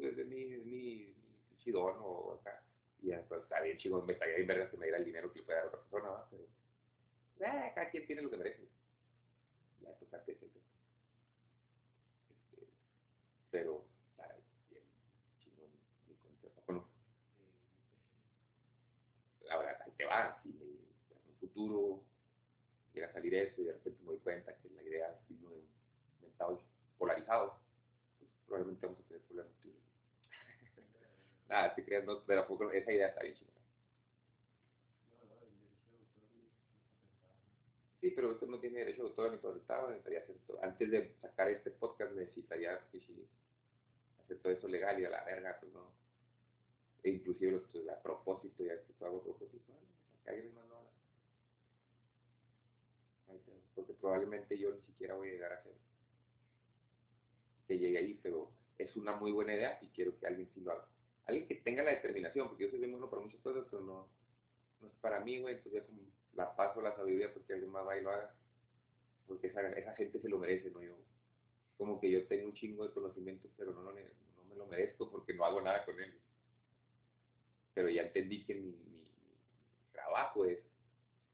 desde 0.00 0.24
mi, 0.24 0.44
mi, 0.46 1.14
mi 1.50 1.56
chidón 1.58 1.96
o 2.00 2.34
acá. 2.40 2.62
Y 3.02 3.12
pues, 3.28 3.42
está 3.42 3.60
bien 3.62 3.78
chingón, 3.78 4.06
me 4.06 4.12
estaría 4.12 4.36
bien 4.36 4.46
vergas 4.46 4.70
que 4.70 4.76
me 4.76 4.86
diera 4.86 4.98
el 4.98 5.04
dinero 5.04 5.32
que 5.32 5.38
le 5.40 5.44
pueda 5.44 5.58
dar 5.58 5.66
a 5.66 5.68
otra 5.68 5.80
persona, 5.80 6.10
¿va? 6.10 6.28
Pero, 6.30 6.44
eh, 6.44 7.72
cada 7.74 7.90
quien 7.90 8.06
tiene 8.06 8.22
lo 8.22 8.30
que 8.30 8.36
merece. 8.36 8.68
Ya, 9.80 9.90
pues, 9.98 10.12
a 10.12 10.22
qué 10.24 10.34
se 10.34 10.46
Este, 10.46 10.60
pero, 13.50 13.84
está 14.10 14.26
bien 14.28 14.44
chingón 15.38 15.70
mi 16.08 16.14
consejo. 16.16 16.62
Bueno, 16.66 16.88
ahora, 19.50 19.76
ahí 19.84 19.92
te 19.96 20.04
va, 20.04 20.38
si 20.42 20.50
en 20.50 21.28
un 21.28 21.36
futuro 21.40 22.02
llega 22.94 23.08
a 23.08 23.12
salir 23.12 23.34
eso 23.34 23.60
y 23.60 23.64
de 23.64 23.72
repente 23.72 24.00
me 24.02 24.10
doy 24.12 24.18
cuenta 24.18 24.54
que 24.56 24.68
la 24.70 24.82
idea 24.82 25.18
vino 25.28 25.48
de 25.50 25.56
un 25.56 25.66
mentado 26.22 26.62
polarizado, 26.98 27.58
pues 28.18 28.30
probablemente 28.46 28.86
vamos 28.86 29.00
a 29.00 29.08
tener 29.08 29.22
problemas. 29.22 29.52
tú 29.62 29.68
y 29.68 29.72
yo. 29.72 29.78
Nada, 31.48 31.74
te 31.74 31.84
creas, 31.84 32.04
no, 32.04 32.20
pero 32.24 32.46
poco, 32.46 32.70
esa 32.70 32.92
idea 32.92 33.08
está 33.08 33.22
bien 33.22 33.34
chingona. 33.34 33.50
Sí, 38.00 38.10
pero 38.10 38.32
esto 38.32 38.46
no 38.46 38.58
tiene 38.58 38.78
derecho 38.78 39.08
de 39.08 39.14
necesitaría 39.88 40.20
hacer 40.20 40.36
todo. 40.46 40.62
Antes 40.62 40.90
de 40.90 41.14
sacar 41.20 41.50
este 41.50 41.70
podcast 41.70 42.12
necesitaría 42.12 42.78
sí, 42.90 43.00
sí, 43.06 43.26
hacer 44.22 44.38
todo 44.38 44.52
eso 44.52 44.68
legal 44.68 45.00
y 45.00 45.04
a 45.04 45.10
la 45.10 45.24
verga, 45.24 45.56
pues 45.60 45.72
no. 45.72 45.92
E 47.02 47.10
inclusive 47.10 47.58
pues, 47.72 47.88
a 47.88 48.02
propósito, 48.02 48.64
ya 48.64 48.74
que 48.74 49.04
hago 49.04 49.22
propósito, 49.22 49.72
que 50.24 50.30
alguien 50.30 50.48
está, 50.48 50.60
Porque 53.74 53.94
probablemente 53.94 54.58
yo 54.58 54.74
ni 54.74 54.82
siquiera 54.82 55.14
voy 55.14 55.28
a 55.28 55.32
llegar 55.32 55.52
a 55.52 55.62
ser 55.62 55.72
que 57.66 57.78
llegue 57.78 57.98
ahí, 57.98 58.18
pero 58.20 58.50
es 58.78 58.96
una 58.96 59.12
muy 59.12 59.30
buena 59.30 59.54
idea 59.54 59.78
y 59.80 59.86
quiero 59.94 60.18
que 60.18 60.26
alguien 60.26 60.48
sí 60.52 60.60
lo 60.60 60.72
haga. 60.72 60.88
Alguien 61.26 61.46
que 61.46 61.54
tenga 61.54 61.84
la 61.84 61.92
determinación, 61.92 62.48
porque 62.48 62.64
yo 62.64 62.70
soy 62.70 62.80
bien 62.80 62.90
bueno 62.90 63.08
para 63.08 63.22
muchas 63.22 63.40
cosas, 63.42 63.64
pero 63.70 63.82
no, 63.82 64.08
no 64.80 64.88
es 64.88 64.94
para 65.00 65.20
mí, 65.20 65.38
güey, 65.38 65.54
entonces 65.54 65.84
la 66.34 66.56
paso 66.56 66.82
la 66.82 66.96
sabiduría 66.96 67.32
porque 67.32 67.52
alguien 67.52 67.70
más 67.70 67.86
va 67.86 67.96
y 67.96 68.02
lo 68.02 68.10
haga, 68.10 68.34
porque 69.30 69.46
esa, 69.46 69.62
esa 69.74 69.94
gente 69.94 70.18
se 70.20 70.28
lo 70.28 70.38
merece, 70.40 70.70
no 70.72 70.82
yo. 70.82 70.92
Como 71.78 72.00
que 72.00 72.10
yo 72.10 72.26
tengo 72.26 72.46
un 72.48 72.54
chingo 72.54 72.84
de 72.84 72.92
conocimientos, 72.92 73.48
pero 73.56 73.72
no, 73.72 73.80
lo 73.82 73.92
ne- 73.92 74.10
no 74.34 74.42
me 74.44 74.56
lo 74.56 74.66
merezco 74.66 75.08
porque 75.08 75.32
no 75.34 75.44
hago 75.44 75.60
nada 75.62 75.84
con 75.84 75.98
él. 76.00 76.12
Pero 77.72 77.88
ya 77.88 78.02
entendí 78.02 78.44
que 78.44 78.56
mi, 78.56 78.72
mi- 78.72 79.06
mi 79.06 79.92
trabajo 79.92 80.44
es, 80.44 80.58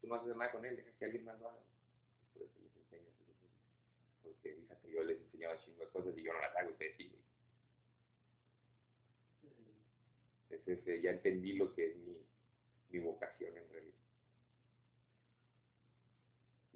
tú 0.03 0.09
no 0.09 0.17
haces 0.17 0.37
nada 0.37 0.53
con 0.53 0.67
él, 0.67 0.77
deja 0.77 0.91
que 0.99 1.05
alguien 1.07 1.25
más 1.25 1.41
lo 1.41 1.49
haga. 1.49 1.63
Por 2.35 2.43
eso 2.43 2.53
les 2.63 2.77
enseño. 2.77 3.11
Porque 4.23 4.55
fíjate, 4.55 4.91
yo 4.91 5.03
les 5.03 5.19
enseñaba 5.23 5.59
chingo 5.65 5.81
de 5.81 5.89
cosas 5.89 6.19
y 6.19 6.23
yo 6.23 6.35
no 6.35 6.41
las 6.41 6.55
hago, 6.55 6.71
ustedes 6.73 6.97
sí. 6.99 7.09
güey. 7.09 7.23
Es 10.51 10.69
ese, 10.69 11.01
ya 11.01 11.13
entendí 11.13 11.55
lo 11.55 11.75
que 11.75 11.87
es 11.93 11.97
mi, 11.97 12.19
mi 12.91 12.99
vocación 12.99 13.57
en 13.57 13.69
realidad. 13.71 13.97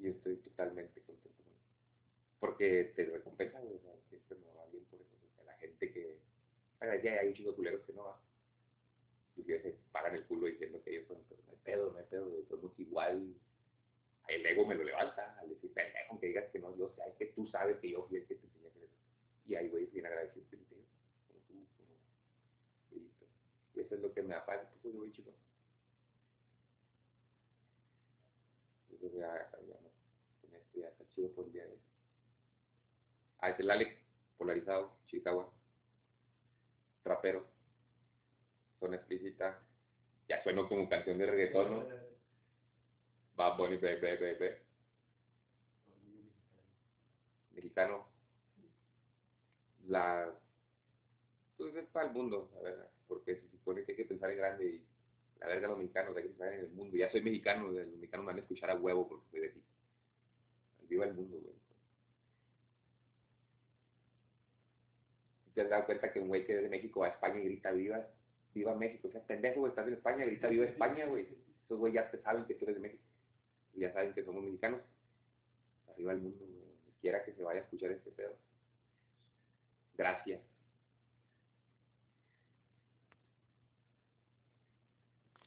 Y 0.01 0.09
estoy 0.09 0.37
totalmente 0.37 1.03
contento 1.03 1.43
con 1.45 1.53
eso. 1.53 1.69
Porque 2.39 2.93
te 2.97 3.05
recompensa, 3.05 3.61
güey, 3.61 3.77
o 3.77 3.81
siempre 4.09 4.39
me 4.39 4.55
va 4.55 4.67
bien 4.67 4.85
por 4.87 5.01
eso. 5.01 5.15
La 5.45 5.53
gente 5.55 5.93
que, 5.93 6.19
ya 7.03 7.21
hay 7.21 7.29
un 7.29 7.35
chico 7.35 7.55
culeros 7.55 7.83
que 7.83 7.93
no 7.93 8.05
va. 8.05 8.19
Y 9.37 9.43
que 9.43 9.61
se 9.61 9.77
pagan 9.93 10.15
el 10.17 10.25
culo 10.25 10.47
diciendo 10.47 10.83
que 10.83 10.91
ellos 10.91 11.07
son, 11.07 11.19
pero 11.29 11.43
no 11.45 11.53
hay 11.53 11.59
pedo, 11.63 11.93
no 11.93 11.99
hay 11.99 12.05
pedo, 12.07 12.31
güey, 12.31 12.45
somos 12.47 12.79
igual. 12.79 13.35
El 14.29 14.47
ego 14.47 14.65
me 14.65 14.75
lo 14.75 14.85
levanta 14.85 15.39
al 15.39 15.51
decir, 15.51 15.73
pendejo, 15.75 16.19
que 16.19 16.29
digas 16.29 16.51
que 16.51 16.59
no, 16.61 16.75
yo 16.77 16.89
sé, 16.91 17.03
es 17.09 17.17
que 17.17 17.27
tú 17.27 17.47
sabes 17.49 17.77
que 17.79 17.91
yo 17.91 18.07
fui 18.07 18.19
el 18.19 18.27
que 18.27 18.37
te 18.37 18.47
enseñé 18.47 18.67
a 18.67 18.71
hacer. 18.71 18.89
Y 19.47 19.55
hay 19.57 19.69
güeyes 19.69 19.93
bien 19.93 20.07
te 20.07 20.41
como 21.27 21.41
tú, 21.47 21.67
como... 21.77 21.95
Y, 22.93 23.81
eso 23.81 23.95
es 23.95 24.01
lo 24.01 24.15
que 24.15 24.23
me 24.23 24.35
paz, 24.47 24.61
pues, 24.83 24.95
güey, 24.95 25.13
chico. 25.13 25.33
Entonces 28.91 29.19
ya, 29.19 29.51
ya 30.75 30.89
está 30.89 31.05
chido 31.15 31.31
por 31.33 31.47
el 31.47 31.53
día 31.53 31.65
de 31.65 31.73
hoy. 31.73 31.81
Ah, 33.39 33.51
es 33.51 33.61
el 33.61 33.71
Alex, 33.71 33.97
polarizado, 34.37 34.97
Chihuahua, 35.07 35.51
rapero, 37.05 37.47
zona 38.79 38.97
explícita, 38.97 39.63
ya 40.29 40.43
sueno 40.43 40.69
como 40.69 40.89
canción 40.89 41.19
de 41.19 41.27
reggaetón, 41.27 41.71
¿no? 41.71 41.87
Bad 43.37 43.57
Bunny, 43.57 43.77
be, 43.77 43.97
be, 43.97 44.17
be, 44.17 44.35
be. 44.35 44.71
mexicano, 47.55 48.07
la, 49.87 50.33
pues 51.57 51.75
es 51.77 51.87
para 51.89 52.07
el 52.07 52.13
mundo, 52.13 52.51
la 52.55 52.63
verdad, 52.63 52.91
porque 53.07 53.37
se 53.37 53.49
supone 53.49 53.85
que 53.85 53.93
hay 53.93 53.97
que 53.97 54.05
pensar 54.05 54.31
en 54.31 54.39
grande 54.39 54.67
y 54.67 54.85
la 55.41 55.47
verga 55.47 55.69
los 55.69 55.79
mexicanos, 55.79 56.17
hay 56.17 56.23
que 56.25 56.29
pensar 56.31 56.53
en 56.55 56.61
el 56.61 56.71
mundo, 56.71 56.97
ya 56.97 57.11
soy 57.11 57.23
mexicano, 57.23 57.69
los 57.69 57.87
mexicanos 57.89 58.25
me 58.25 58.33
van 58.33 58.39
a 58.39 58.43
escuchar 58.43 58.71
a 58.71 58.77
huevo 58.77 59.09
porque 59.09 59.27
soy 59.31 59.41
de 59.41 59.49
aquí. 59.49 59.63
Viva 60.91 61.07
el 61.07 61.15
mundo, 61.15 61.39
güey. 61.41 61.61
te 65.55 65.63
has 65.63 65.71
dado 65.71 65.87
cuenta 65.87 66.13
que 66.13 66.21
un 66.21 66.29
güey 66.29 66.45
que 66.45 66.57
es 66.57 66.63
de 66.63 66.69
México 66.69 67.01
va 67.01 67.07
a 67.07 67.11
España 67.11 67.41
y 67.41 67.45
grita 67.45 67.71
viva, 67.71 68.07
viva 68.55 68.75
México. 68.75 69.09
O 69.09 69.11
sea, 69.11 69.23
pendejo, 69.23 69.61
güey, 69.61 69.71
estás 69.71 69.87
en 69.87 69.95
España, 69.95 70.25
grita 70.25 70.49
viva 70.49 70.65
España, 70.65 71.07
güey. 71.07 71.27
Esos 71.65 71.79
güey 71.79 71.93
ya 71.93 72.11
te 72.11 72.19
saben 72.19 72.45
que 72.45 72.55
tú 72.55 72.65
eres 72.65 72.77
de 72.77 72.83
México. 72.83 73.03
Y 73.75 73.81
ya 73.81 73.93
saben 73.93 74.13
que 74.13 74.25
somos 74.25 74.43
mexicanos. 74.43 74.81
Arriba 75.89 76.13
el 76.13 76.21
mundo, 76.21 76.45
güey. 76.47 76.61
Quiera 77.01 77.25
que 77.25 77.33
se 77.33 77.43
vaya 77.43 77.61
a 77.61 77.65
escuchar 77.65 77.91
este 77.91 78.11
pedo. 78.11 78.37
Gracias. 79.97 80.41